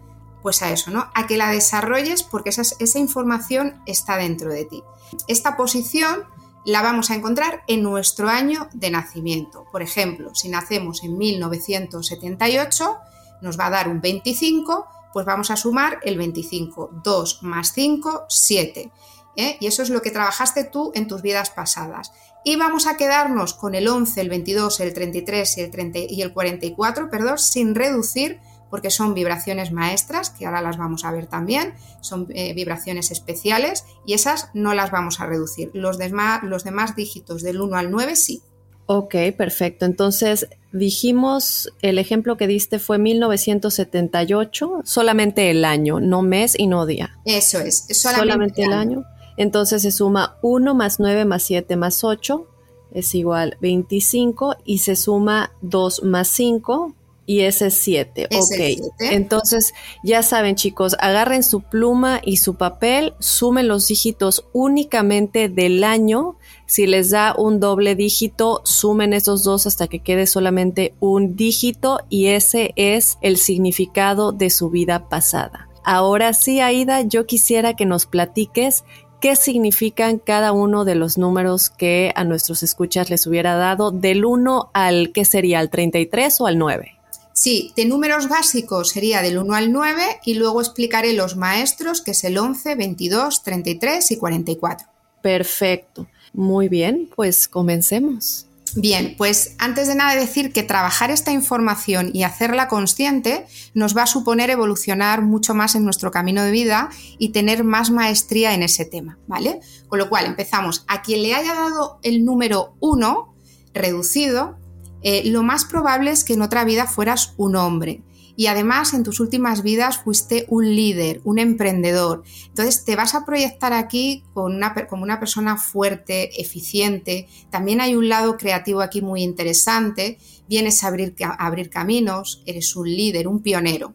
[0.42, 1.10] pues a eso, ¿no?
[1.14, 4.82] A que la desarrolles porque esa, esa información está dentro de ti.
[5.26, 6.24] Esta posición
[6.64, 9.64] la vamos a encontrar en nuestro año de nacimiento.
[9.72, 12.98] Por ejemplo, si nacemos en 1978,
[13.40, 16.90] nos va a dar un 25 pues vamos a sumar el 25.
[17.02, 18.90] 2 más 5, 7.
[19.36, 19.56] ¿eh?
[19.60, 22.12] Y eso es lo que trabajaste tú en tus vidas pasadas.
[22.44, 26.22] Y vamos a quedarnos con el 11, el 22, el 33 y el, 30 y
[26.22, 31.26] el 44, perdón, sin reducir, porque son vibraciones maestras, que ahora las vamos a ver
[31.26, 35.70] también, son eh, vibraciones especiales y esas no las vamos a reducir.
[35.74, 35.98] Los
[36.42, 38.42] los demás dígitos del 1 al 9 sí.
[38.86, 39.84] Ok, perfecto.
[39.84, 46.86] Entonces, dijimos, el ejemplo que diste fue 1978, solamente el año, no mes y no
[46.86, 47.18] día.
[47.24, 49.04] Eso es, solamente, el año.
[49.36, 52.46] Entonces se suma 1 más 9 más 7 más 8
[52.92, 56.94] es igual 25 y se suma 2 más 5
[57.30, 58.26] y ese es 7.
[58.34, 58.92] Ok.
[58.98, 65.84] Entonces, ya saben, chicos, agarren su pluma y su papel, sumen los dígitos únicamente del
[65.84, 66.34] año.
[66.66, 72.00] Si les da un doble dígito, sumen esos dos hasta que quede solamente un dígito
[72.08, 75.68] y ese es el significado de su vida pasada.
[75.84, 78.82] Ahora sí, Aida, yo quisiera que nos platiques
[79.20, 84.24] qué significan cada uno de los números que a nuestros escuchas les hubiera dado del
[84.24, 85.60] 1 al, ¿qué sería?
[85.60, 86.99] ¿Al 33 o al 9?
[87.40, 92.10] Sí, de números básicos sería del 1 al 9 y luego explicaré los maestros, que
[92.10, 94.86] es el 11, 22, 33 y 44.
[95.22, 96.06] Perfecto.
[96.34, 98.46] Muy bien, pues comencemos.
[98.76, 104.02] Bien, pues antes de nada decir que trabajar esta información y hacerla consciente nos va
[104.02, 108.62] a suponer evolucionar mucho más en nuestro camino de vida y tener más maestría en
[108.62, 109.60] ese tema, ¿vale?
[109.88, 110.84] Con lo cual empezamos.
[110.88, 113.34] A quien le haya dado el número 1
[113.72, 114.59] reducido,
[115.02, 118.02] eh, lo más probable es que en otra vida fueras un hombre.
[118.36, 122.22] Y además en tus últimas vidas fuiste un líder, un emprendedor.
[122.46, 127.28] Entonces te vas a proyectar aquí como una persona fuerte, eficiente.
[127.50, 130.18] También hay un lado creativo aquí muy interesante.
[130.48, 133.92] Vienes a abrir, caminos, eres un líder, un pionero.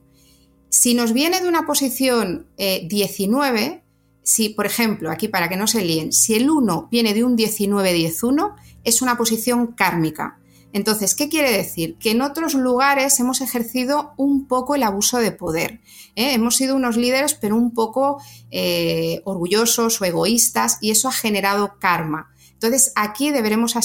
[0.69, 3.83] Si nos viene de una posición 19, eh,
[4.21, 7.35] si por ejemplo, aquí para que no se líen, si el 1 viene de un
[7.35, 10.37] 19-10-1, es una posición kármica
[10.75, 11.95] entonces, ¿qué quiere decir?
[11.99, 15.79] Que en otros lugares hemos ejercido un poco el abuso de poder.
[16.17, 16.33] ¿eh?
[16.33, 21.79] Hemos sido unos líderes, pero un poco eh, orgullosos o egoístas, y eso ha generado
[21.79, 22.29] karma.
[22.51, 23.77] Entonces, aquí deberemos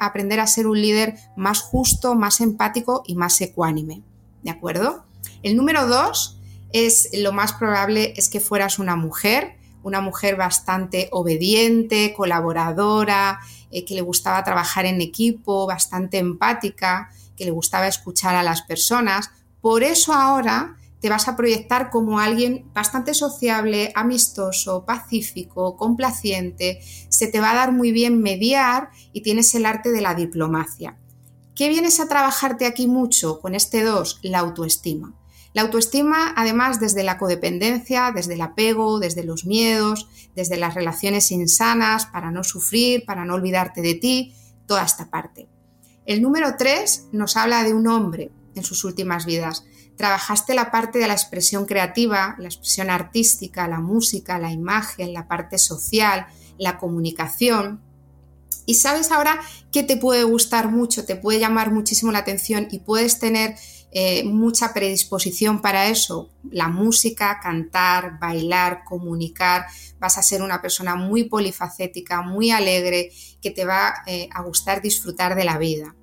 [0.00, 4.02] aprender a ser un líder más justo, más empático y más ecuánime.
[4.42, 5.04] ¿De acuerdo?
[5.42, 6.40] El número dos
[6.72, 13.84] es lo más probable es que fueras una mujer, una mujer bastante obediente, colaboradora, eh,
[13.84, 19.30] que le gustaba trabajar en equipo, bastante empática, que le gustaba escuchar a las personas.
[19.60, 27.28] Por eso ahora te vas a proyectar como alguien bastante sociable, amistoso, pacífico, complaciente, se
[27.28, 30.98] te va a dar muy bien mediar y tienes el arte de la diplomacia.
[31.54, 34.20] ¿Qué vienes a trabajarte aquí mucho con este 2?
[34.22, 35.14] La autoestima.
[35.54, 41.30] La autoestima, además, desde la codependencia, desde el apego, desde los miedos, desde las relaciones
[41.30, 44.34] insanas, para no sufrir, para no olvidarte de ti,
[44.66, 45.48] toda esta parte.
[46.04, 49.64] El número 3 nos habla de un hombre en sus últimas vidas.
[49.96, 55.26] Trabajaste la parte de la expresión creativa, la expresión artística, la música, la imagen, la
[55.26, 56.26] parte social,
[56.58, 57.80] la comunicación.
[58.64, 59.40] Y sabes ahora
[59.72, 63.56] que te puede gustar mucho, te puede llamar muchísimo la atención y puedes tener
[63.90, 69.66] eh, mucha predisposición para eso, la música, cantar, bailar, comunicar,
[69.98, 73.10] vas a ser una persona muy polifacética, muy alegre,
[73.40, 75.96] que te va eh, a gustar disfrutar de la vida.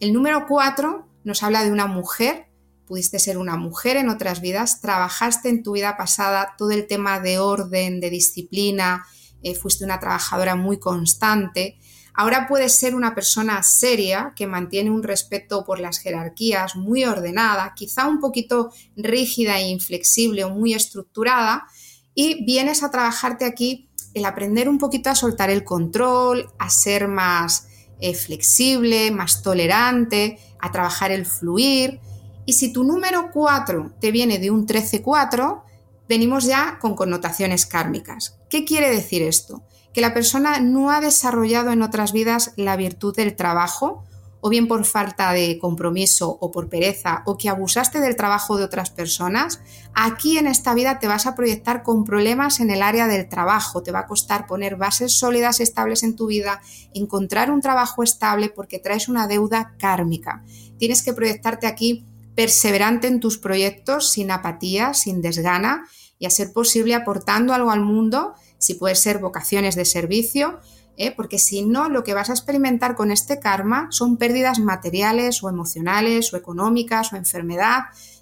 [0.00, 2.48] El número cuatro nos habla de una mujer,
[2.86, 7.20] pudiste ser una mujer en otras vidas, trabajaste en tu vida pasada todo el tema
[7.20, 9.06] de orden, de disciplina,
[9.42, 11.78] eh, fuiste una trabajadora muy constante,
[12.14, 17.74] Ahora puedes ser una persona seria que mantiene un respeto por las jerarquías, muy ordenada,
[17.74, 21.66] quizá un poquito rígida e inflexible o muy estructurada,
[22.14, 27.08] y vienes a trabajarte aquí el aprender un poquito a soltar el control, a ser
[27.08, 27.66] más
[28.00, 31.98] eh, flexible, más tolerante, a trabajar el fluir.
[32.46, 35.62] Y si tu número 4 te viene de un 13-4,
[36.08, 38.38] venimos ya con connotaciones kármicas.
[38.48, 39.64] ¿Qué quiere decir esto?
[39.94, 44.04] Que la persona no ha desarrollado en otras vidas la virtud del trabajo
[44.46, 48.64] o bien por falta de compromiso o por pereza o que abusaste del trabajo de
[48.64, 49.62] otras personas,
[49.94, 53.82] aquí en esta vida te vas a proyectar con problemas en el área del trabajo,
[53.82, 56.60] te va a costar poner bases sólidas, estables en tu vida,
[56.92, 60.44] encontrar un trabajo estable porque traes una deuda kármica.
[60.76, 65.86] Tienes que proyectarte aquí perseverante en tus proyectos, sin apatía, sin desgana
[66.18, 68.34] y a ser posible aportando algo al mundo,
[68.64, 70.58] si puede ser vocaciones de servicio,
[70.96, 71.12] ¿eh?
[71.14, 75.50] porque si no, lo que vas a experimentar con este karma son pérdidas materiales o
[75.50, 77.80] emocionales o económicas o enfermedad,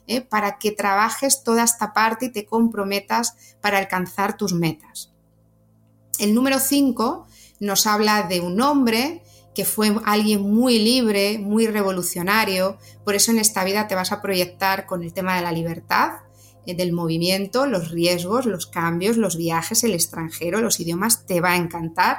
[0.08, 0.20] ¿eh?
[0.20, 5.12] para que trabajes toda esta parte y te comprometas para alcanzar tus metas.
[6.18, 7.26] El número 5
[7.60, 9.22] nos habla de un hombre
[9.54, 14.22] que fue alguien muy libre, muy revolucionario, por eso en esta vida te vas a
[14.22, 16.22] proyectar con el tema de la libertad,
[16.66, 21.56] del movimiento, los riesgos, los cambios, los viajes, el extranjero, los idiomas, te va a
[21.56, 22.18] encantar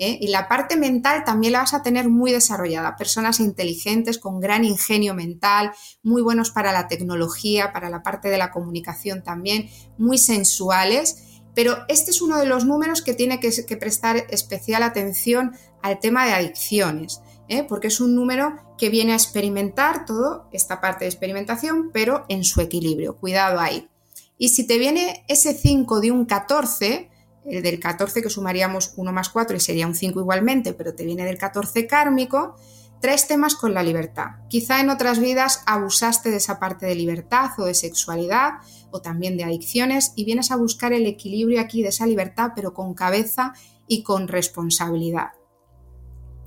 [0.00, 0.18] ¿eh?
[0.20, 2.96] Y la parte mental también la vas a tener muy desarrollada.
[2.96, 5.72] Personas inteligentes, con gran ingenio mental,
[6.02, 9.68] muy buenos para la tecnología, para la parte de la comunicación también,
[9.98, 11.42] muy sensuales.
[11.54, 16.24] Pero este es uno de los números que tiene que, prestar especial atención al tema
[16.24, 17.64] de adicciones, ¿eh?
[17.68, 22.44] porque es un número que viene a experimentar todo esta parte de experimentación, pero en
[22.44, 23.18] su equilibrio.
[23.18, 23.90] Cuidado ahí.
[24.38, 27.10] Y si te viene ese 5 de un 14,
[27.44, 31.04] el del 14 que sumaríamos 1 más 4 y sería un 5 igualmente, pero te
[31.04, 32.56] viene del 14 kármico,
[33.02, 34.46] tres temas con la libertad.
[34.48, 38.60] Quizá en otras vidas abusaste de esa parte de libertad o de sexualidad
[38.90, 42.72] o también de adicciones y vienes a buscar el equilibrio aquí de esa libertad, pero
[42.72, 43.52] con cabeza
[43.86, 45.32] y con responsabilidad.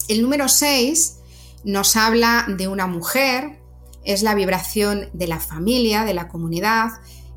[0.08, 1.20] El número 6
[1.64, 3.62] nos habla de una mujer,
[4.04, 6.90] es la vibración de la familia, de la comunidad.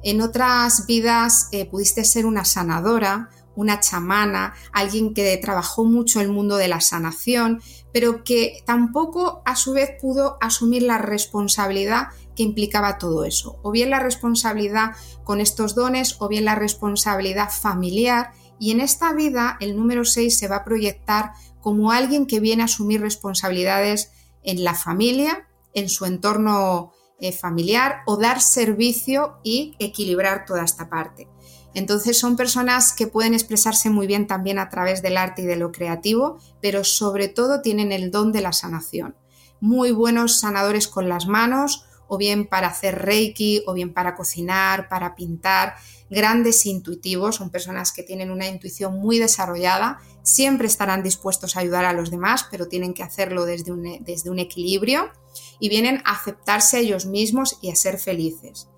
[0.03, 6.29] En otras vidas eh, pudiste ser una sanadora una chamana, alguien que trabajó mucho el
[6.29, 7.61] mundo de la sanación,
[7.93, 13.71] pero que tampoco a su vez pudo asumir la responsabilidad que implicaba todo eso, o
[13.71, 14.91] bien la responsabilidad
[15.25, 20.39] con estos dones, o bien la responsabilidad familiar, y en esta vida el número 6
[20.39, 24.13] se va a proyectar como alguien que viene a asumir responsabilidades
[24.47, 30.89] en la familia, en su entorno eh, familiar, o dar servicio y equilibrar toda esta
[30.89, 31.29] parte.
[31.75, 35.57] Entonces son personas que pueden expresarse muy bien también a través del arte y de
[35.57, 39.15] lo creativo, pero sobre todo tienen el don de la sanación.
[39.61, 44.89] Muy buenos sanadores con las manos, o bien para hacer reiki, o bien para cocinar,
[44.89, 45.75] para pintar.
[46.09, 51.85] Grandes intuitivos, son personas que tienen una intuición muy desarrollada, siempre estarán dispuestos a ayudar
[51.85, 55.11] a los demás, pero tienen que hacerlo desde un, desde un equilibrio
[55.59, 58.69] y vienen a aceptarse a ellos mismos y a ser felices.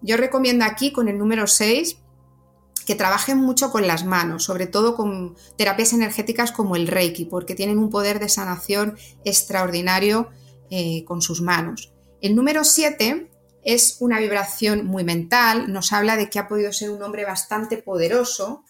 [0.00, 1.98] Yo recomiendo aquí con el número 6
[2.86, 7.54] que trabajen mucho con las manos, sobre todo con terapias energéticas como el Reiki, porque
[7.54, 10.30] tienen un poder de sanación extraordinario
[10.70, 11.92] eh, con sus manos.
[12.20, 13.30] El número 7
[13.62, 17.78] es una vibración muy mental, nos habla de que ha podido ser un hombre bastante
[17.78, 18.64] poderoso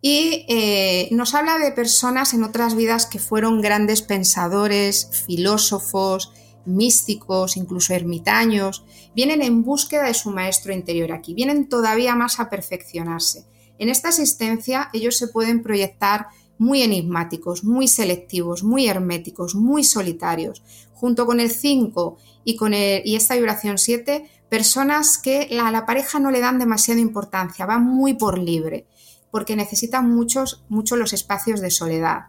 [0.00, 6.32] y eh, nos habla de personas en otras vidas que fueron grandes pensadores, filósofos,
[6.66, 12.50] místicos, incluso ermitaños, vienen en búsqueda de su maestro interior aquí, vienen todavía más a
[12.50, 13.46] perfeccionarse.
[13.78, 16.26] En esta asistencia ellos se pueden proyectar
[16.58, 20.62] muy enigmáticos, muy selectivos, muy herméticos, muy solitarios.
[20.92, 26.18] Junto con el 5 y, con y esta vibración 7, personas que a la pareja
[26.20, 28.86] no le dan demasiada importancia, van muy por libre,
[29.30, 32.26] porque necesitan muchos, mucho los espacios de soledad.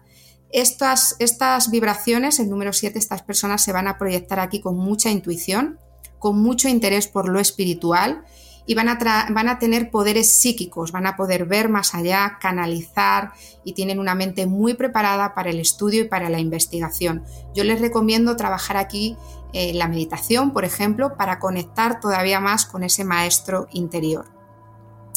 [0.52, 5.12] Estas, estas vibraciones, el número 7, estas personas se van a proyectar aquí con mucha
[5.12, 5.80] intuición,
[6.18, 8.24] con mucho interés por lo espiritual
[8.66, 8.98] y van a,
[9.30, 14.16] van a tener poderes psíquicos, van a poder ver más allá, canalizar y tienen una
[14.16, 17.24] mente muy preparada para el estudio y para la investigación.
[17.54, 19.18] Yo les recomiendo trabajar aquí
[19.54, 24.26] eh, la meditación, por ejemplo, para conectar todavía más con ese maestro interior.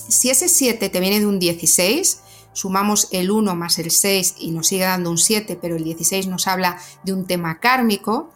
[0.08, 2.22] Si ese 7 te viene de un 16,
[2.52, 6.26] sumamos el 1 más el 6 y nos sigue dando un 7, pero el 16
[6.28, 8.30] nos habla de un tema kármico,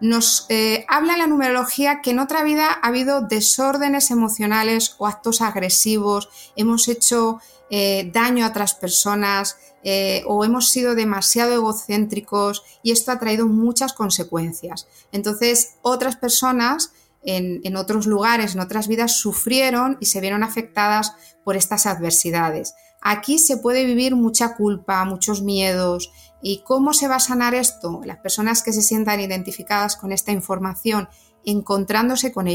[0.00, 5.42] nos eh, habla la numerología que en otra vida ha habido desórdenes emocionales o actos
[5.42, 12.92] agresivos, hemos hecho eh, daño a otras personas eh, o hemos sido demasiado egocéntricos y
[12.92, 14.88] esto ha traído muchas consecuencias.
[15.12, 16.92] Entonces, otras personas
[17.22, 21.12] en, otros lugares, en otras vidas, sufrieron y se vieron afectadas
[21.44, 22.74] por estas adversidades.
[23.00, 26.10] aquí se puede vivir mucha culpa, muchos miedos.
[26.42, 28.00] ¿Y cómo se va a sanar esto?
[28.04, 31.08] Las personas que se sientan identificadas con esta información
[31.50, 32.46] encontrándose con,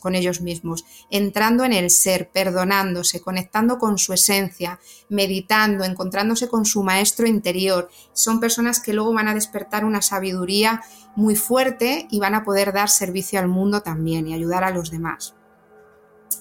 [0.00, 6.64] con ellos mismos, entrando en el ser, perdonándose, conectando con su esencia, meditando, encontrándose con
[6.64, 7.90] su maestro interior.
[8.12, 10.82] Son personas que luego van a despertar una sabiduría
[11.14, 14.90] muy fuerte y van a poder dar servicio al mundo también y ayudar a los
[14.90, 15.34] demás.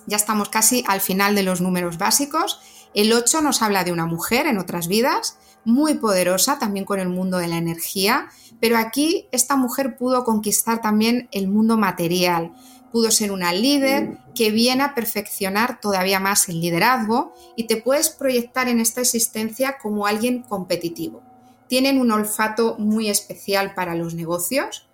[0.05, 2.59] Ya estamos casi al final de los números básicos.
[2.93, 5.37] El 8 nos habla de una mujer en otras vidas,
[5.67, 8.29] muy poderosa también con el mundo de la energía,
[8.61, 12.53] pero aquí esta mujer pudo conquistar también el mundo material,
[12.89, 18.09] pudo ser una líder que viene a perfeccionar todavía más el liderazgo y te puedes
[18.09, 21.21] proyectar en esta existencia como alguien competitivo.
[21.67, 24.86] Tienen un olfato muy especial para los negocios,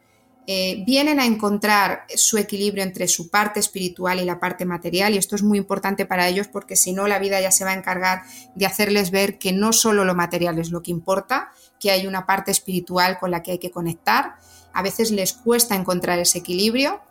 [0.46, 5.18] eh, vienen a encontrar su equilibrio entre su parte espiritual y la parte material y
[5.18, 7.76] esto es muy importante para ellos porque si no la vida ya se va a
[7.76, 8.24] encargar
[8.54, 12.26] de hacerles ver que no solo lo material es lo que importa, que hay una
[12.26, 14.36] parte espiritual con la que hay que conectar.
[14.74, 17.02] A veces les cuesta encontrar ese equilibrio.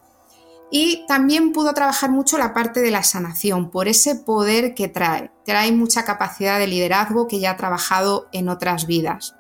[0.71, 5.31] Y también pudo trabajar mucho la parte de la sanación por ese poder que trae.
[5.45, 9.35] Trae mucha capacidad de liderazgo que ya ha trabajado en otras vidas.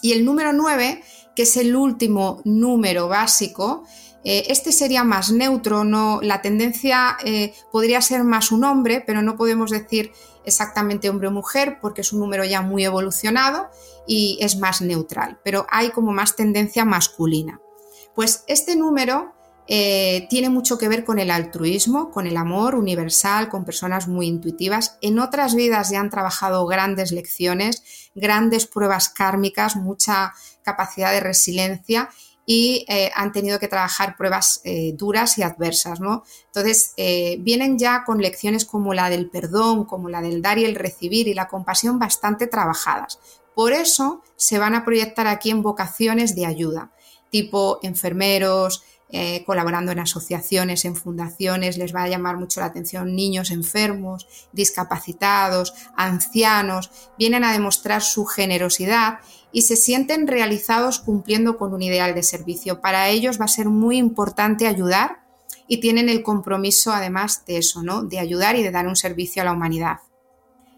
[0.00, 1.02] Y el número 9
[1.34, 3.84] que es el último número básico,
[4.24, 9.20] eh, este sería más neutro, no, la tendencia eh, podría ser más un hombre, pero
[9.20, 10.12] no podemos decir
[10.44, 13.68] exactamente hombre o mujer porque es un número ya muy evolucionado
[14.06, 17.60] y es más neutral, pero hay como más tendencia masculina.
[18.14, 19.32] Pues este número
[19.68, 24.26] eh, tiene mucho que ver con el altruismo, con el amor universal, con personas muy
[24.26, 24.98] intuitivas.
[25.00, 32.10] En otras vidas ya han trabajado grandes lecciones, grandes pruebas kármicas, mucha capacidad de resiliencia
[32.44, 36.24] y eh, han tenido que trabajar pruebas eh, duras y adversas, ¿no?
[36.46, 36.94] Entonces,
[37.38, 41.28] vienen ya con lecciones como la del perdón, como la del dar y el recibir
[41.28, 43.18] y la compasión bastante trabajadas.
[43.54, 46.90] Por eso se van a proyectar aquí en vocaciones de ayuda,
[47.30, 48.82] tipo enfermeros,
[49.14, 54.26] eh, colaborando en asociaciones, en fundaciones, les va a llamar mucho la atención niños enfermos,
[54.52, 59.18] discapacitados, ancianos, vienen a demostrar su generosidad
[59.52, 62.80] y se sienten realizados cumpliendo con un ideal de servicio.
[62.80, 65.22] Para ellos va a ser muy importante ayudar
[65.68, 68.02] y tienen el compromiso además de eso, ¿no?
[68.02, 69.98] De ayudar y de dar un servicio a la humanidad.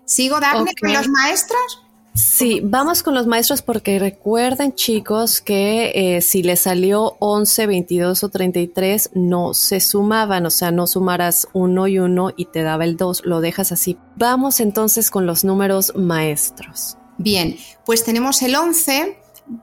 [0.05, 1.81] ¿Sigo, Daphne, con los maestros?
[2.14, 8.22] Sí, vamos con los maestros porque recuerden chicos que eh, si les salió 11, 22
[8.22, 12.85] o 33 no se sumaban, o sea, no sumaras uno y uno y te daba
[12.85, 13.99] el 2, lo dejas así.
[14.14, 16.99] Vamos entonces con los números maestros.
[17.19, 19.19] Bien, pues tenemos el 11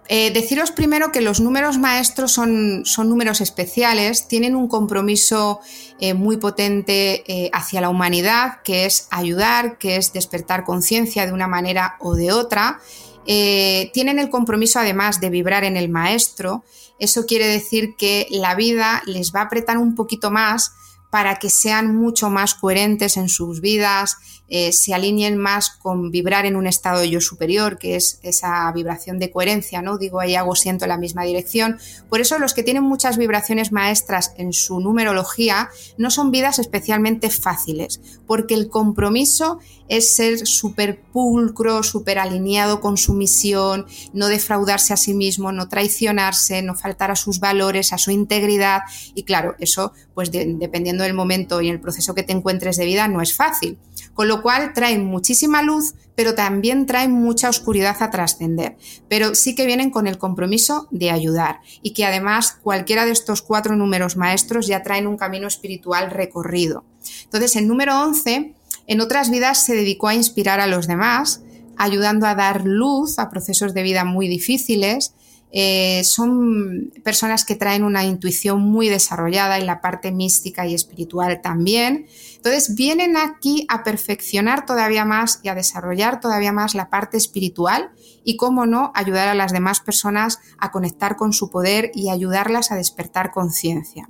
[0.10, 5.60] eh, deciros primero que los números maestros son, son números especiales, tienen un compromiso
[6.00, 11.34] eh, muy potente eh, hacia la humanidad, que es ayudar, que es despertar conciencia de
[11.34, 12.80] una manera o de otra.
[13.26, 16.64] tienen el compromiso además de vibrar en el maestro.
[17.00, 20.74] Eso quiere decir que la vida les va a apretar un poquito más
[21.12, 24.18] para que sean mucho más coherentes en sus vidas,
[24.54, 29.18] eh, se alineen más con vibrar en un estado yo superior, que es esa vibración
[29.18, 29.98] de coherencia, ¿no?
[29.98, 31.80] Digo, ahí hago, siento la misma dirección.
[32.10, 37.30] Por eso los que tienen muchas vibraciones maestras en su numerología no son vidas especialmente
[37.30, 44.94] fáciles, porque el compromiso es ser súper pulcro, súper alineado con su misión, no defraudarse
[44.94, 48.82] a sí mismo, no traicionarse, no faltar a sus valores, a su integridad.
[49.16, 53.08] Y claro, eso, pues dependiendo del momento y el proceso que te encuentres de vida,
[53.08, 53.78] no es fácil.
[54.14, 58.78] Con lo cual traen muchísima luz, pero también traen mucha oscuridad a trascender.
[59.08, 63.42] Pero sí que vienen con el compromiso de ayudar y que además cualquiera de estos
[63.42, 66.84] cuatro números maestros ya traen un camino espiritual recorrido.
[67.24, 68.54] Entonces, el número 11
[68.88, 71.42] en otras vidas se dedicó a inspirar a los demás,
[71.78, 75.14] ayudando a dar luz a procesos de vida muy difíciles.
[75.54, 81.42] Eh, son personas que traen una intuición muy desarrollada en la parte mística y espiritual
[81.42, 82.08] también.
[82.38, 87.92] Entonces vienen aquí a perfeccionar todavía más y a desarrollar todavía más la parte espiritual
[88.24, 92.72] y, cómo no, ayudar a las demás personas a conectar con su poder y ayudarlas
[92.72, 94.08] a despertar conciencia.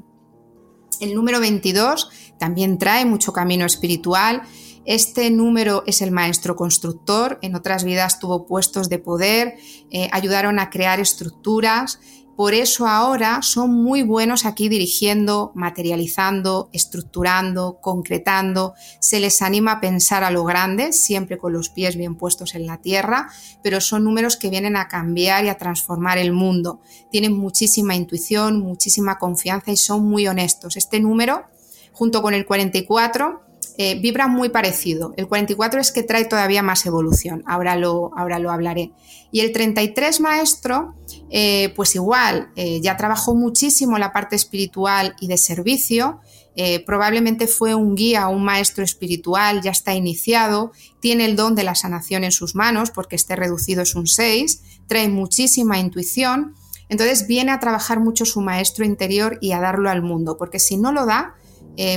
[1.00, 4.44] El número 22 también trae mucho camino espiritual.
[4.86, 9.56] Este número es el maestro constructor, en otras vidas tuvo puestos de poder,
[9.92, 12.00] eh, ayudaron a crear estructuras
[12.42, 18.74] por eso ahora son muy buenos aquí dirigiendo, materializando, estructurando, concretando.
[19.00, 22.66] Se les anima a pensar a lo grande, siempre con los pies bien puestos en
[22.66, 23.30] la tierra,
[23.62, 26.82] pero son números que vienen a cambiar y a transformar el mundo.
[27.12, 30.78] Tienen muchísima intuición, muchísima confianza y son muy honestos.
[30.78, 31.44] Este número,
[31.92, 35.14] junto con el 44, eh, vibra muy parecido.
[35.18, 38.92] El 44 es que trae todavía más evolución, ahora lo, ahora lo hablaré.
[39.32, 40.96] Y el 33 maestro,
[41.30, 46.20] eh, pues igual, eh, ya trabajó muchísimo la parte espiritual y de servicio,
[46.86, 51.74] probablemente fue un guía un maestro espiritual, ya está iniciado, tiene el don de la
[51.74, 56.54] sanación en sus manos, porque este reducido es un 6, trae muchísima intuición,
[56.88, 60.78] entonces viene a trabajar mucho su maestro interior y a darlo al mundo, porque si
[60.78, 61.36] no lo da,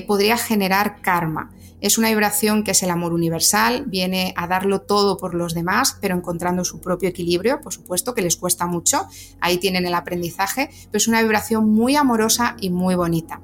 [0.06, 1.50] podría generar karma.
[1.84, 5.98] Es una vibración que es el amor universal, viene a darlo todo por los demás,
[6.00, 9.06] pero encontrando su propio equilibrio, por supuesto, que les cuesta mucho,
[9.38, 13.42] ahí tienen el aprendizaje, pero es una vibración muy amorosa y muy bonita.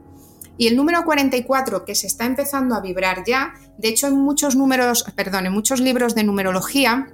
[0.56, 4.56] Y el número 44, que se está empezando a vibrar ya, de hecho en muchos
[4.56, 7.08] números, perdón, en muchos libros de numerología,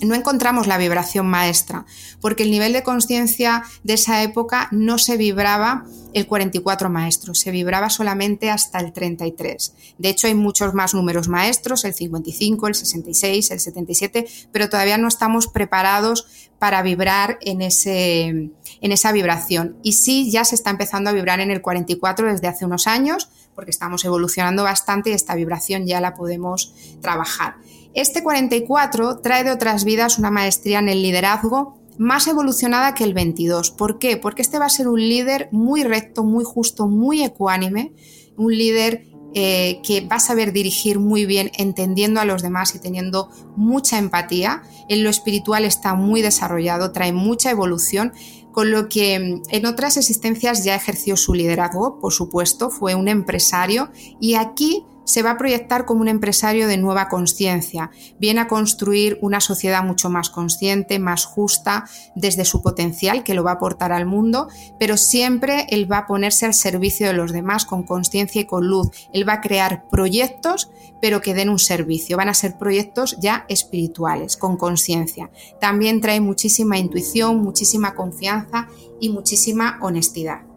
[0.00, 1.86] no encontramos la vibración maestra,
[2.20, 5.84] porque el nivel de conciencia de esa época no se vibraba
[6.14, 9.74] el 44 maestro, se vibraba solamente hasta el 33.
[9.98, 14.98] De hecho, hay muchos más números maestros, el 55, el 66, el 77, pero todavía
[14.98, 18.52] no estamos preparados para vibrar en, ese, en
[18.92, 19.76] esa vibración.
[19.82, 23.28] Y sí, ya se está empezando a vibrar en el 44 desde hace unos años,
[23.54, 27.56] porque estamos evolucionando bastante y esta vibración ya la podemos trabajar.
[27.94, 33.12] Este 44 trae de otras vidas una maestría en el liderazgo más evolucionada que el
[33.12, 33.72] 22.
[33.72, 34.16] ¿Por qué?
[34.16, 37.92] Porque este va a ser un líder muy recto, muy justo, muy ecuánime,
[38.36, 42.78] un líder eh, que va a saber dirigir muy bien, entendiendo a los demás y
[42.78, 44.62] teniendo mucha empatía.
[44.88, 48.12] En lo espiritual está muy desarrollado, trae mucha evolución,
[48.52, 53.08] con lo que mm, en otras existencias ya ejerció su liderazgo, por supuesto, fue un
[53.08, 57.90] empresario y aquí se va a proyectar como un empresario de nueva conciencia.
[58.18, 63.42] Viene a construir una sociedad mucho más consciente, más justa, desde su potencial que lo
[63.42, 64.48] va a aportar al mundo,
[64.78, 68.68] pero siempre él va a ponerse al servicio de los demás con conciencia y con
[68.68, 68.90] luz.
[69.14, 72.18] Él va a crear proyectos, pero que den un servicio.
[72.18, 75.30] Van a ser proyectos ya espirituales, con conciencia.
[75.58, 78.68] También trae muchísima intuición, muchísima confianza
[79.00, 80.47] y muchísima honestidad.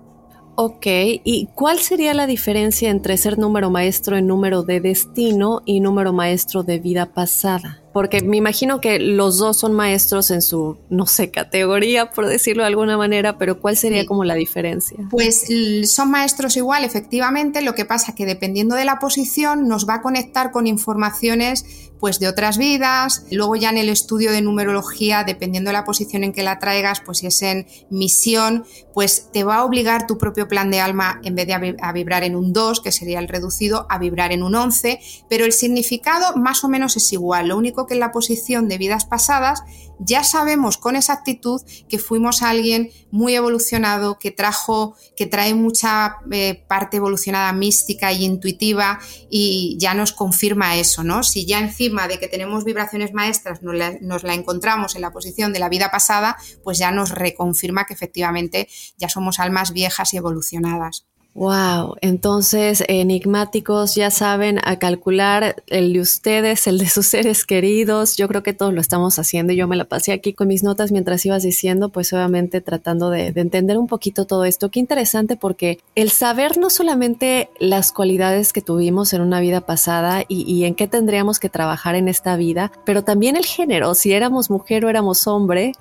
[0.63, 5.79] Ok, ¿y cuál sería la diferencia entre ser número maestro en número de destino y
[5.79, 7.81] número maestro de vida pasada?
[7.93, 12.63] Porque me imagino que los dos son maestros en su, no sé, categoría, por decirlo
[12.63, 14.97] de alguna manera, pero ¿cuál sería como la diferencia?
[15.09, 15.47] Pues
[15.85, 20.01] son maestros igual, efectivamente, lo que pasa que dependiendo de la posición nos va a
[20.01, 21.65] conectar con informaciones
[22.01, 26.23] pues de otras vidas, luego ya en el estudio de numerología, dependiendo de la posición
[26.23, 28.65] en que la traigas, pues si es en misión,
[28.95, 32.23] pues te va a obligar tu propio plan de alma, en vez de a vibrar
[32.23, 36.35] en un 2, que sería el reducido, a vibrar en un 11, pero el significado
[36.35, 39.63] más o menos es igual, lo único que en la posición de vidas pasadas
[40.03, 46.65] ya sabemos con exactitud que fuimos alguien muy evolucionado, que trajo, que trae mucha eh,
[46.67, 51.21] parte evolucionada mística y intuitiva y ya nos confirma eso, ¿no?
[51.23, 55.11] Si ya encima de que tenemos vibraciones maestras nos la, nos la encontramos en la
[55.11, 58.67] posición de la vida pasada, pues ya nos reconfirma que efectivamente
[58.97, 61.05] ya somos almas viejas y evolucionadas.
[61.33, 68.17] Wow, entonces enigmáticos ya saben a calcular el de ustedes, el de sus seres queridos.
[68.17, 69.53] Yo creo que todos lo estamos haciendo.
[69.53, 73.27] Yo me la pasé aquí con mis notas mientras ibas diciendo, pues obviamente tratando de,
[73.27, 74.69] entender un poquito todo esto.
[74.69, 80.25] Qué interesante porque el saber no solamente las cualidades que tuvimos en una vida pasada
[80.27, 84.11] y, y en qué tendríamos que trabajar en esta vida, pero también el género, si
[84.11, 85.71] éramos mujer o éramos hombre,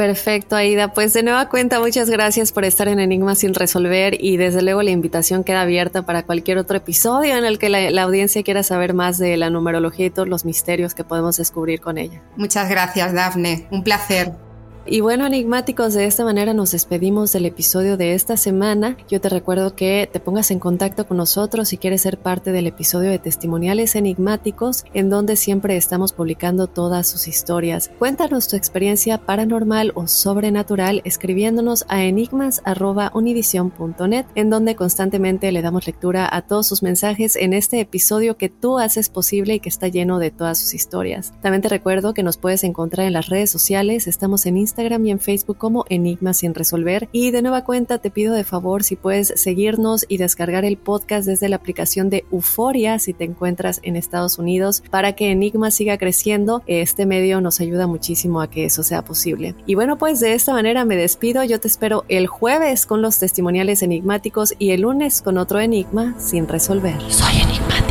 [0.01, 0.93] Perfecto, Aida.
[0.93, 4.81] Pues de nueva cuenta, muchas gracias por estar en Enigma sin resolver y desde luego
[4.81, 8.95] la invitación queda abierta para cualquier otro episodio en el que la, audiencia quiera saber
[8.95, 12.19] más de la numerología y todos los misterios que podemos descubrir con ella.
[12.35, 13.67] Muchas gracias, Dafne.
[13.69, 14.31] Un placer.
[14.83, 18.97] Y bueno, enigmáticos, de esta manera nos despedimos del episodio de esta semana.
[19.07, 22.65] Yo te recuerdo que te pongas en contacto con nosotros si quieres ser parte del
[22.65, 27.91] episodio de testimoniales enigmáticos, en donde siempre estamos publicando todas sus historias.
[27.99, 36.27] Cuéntanos tu experiencia paranormal o sobrenatural escribiéndonos a enigmas.univision.net, en donde constantemente le damos lectura
[36.29, 40.17] a todos sus mensajes en este episodio que tú haces posible y que está lleno
[40.17, 41.33] de todas sus historias.
[41.43, 45.05] También te recuerdo que nos puedes encontrar en las redes sociales, estamos en Instagram Instagram
[45.05, 47.09] y en Facebook como Enigmas sin resolver.
[47.11, 51.27] Y de nueva cuenta te pido de favor si puedes seguirnos y descargar el podcast
[51.27, 55.97] desde la aplicación de Euforia si te encuentras en Estados Unidos para que Enigmas siga
[55.97, 56.63] creciendo.
[56.67, 59.55] Este medio nos ayuda muchísimo a que eso sea posible.
[59.65, 61.43] Y bueno, pues de esta manera me despido.
[61.43, 66.15] Yo te espero el jueves con los testimoniales enigmáticos y el lunes con otro enigma
[66.19, 66.95] sin resolver.
[67.09, 67.90] Soy enigmático.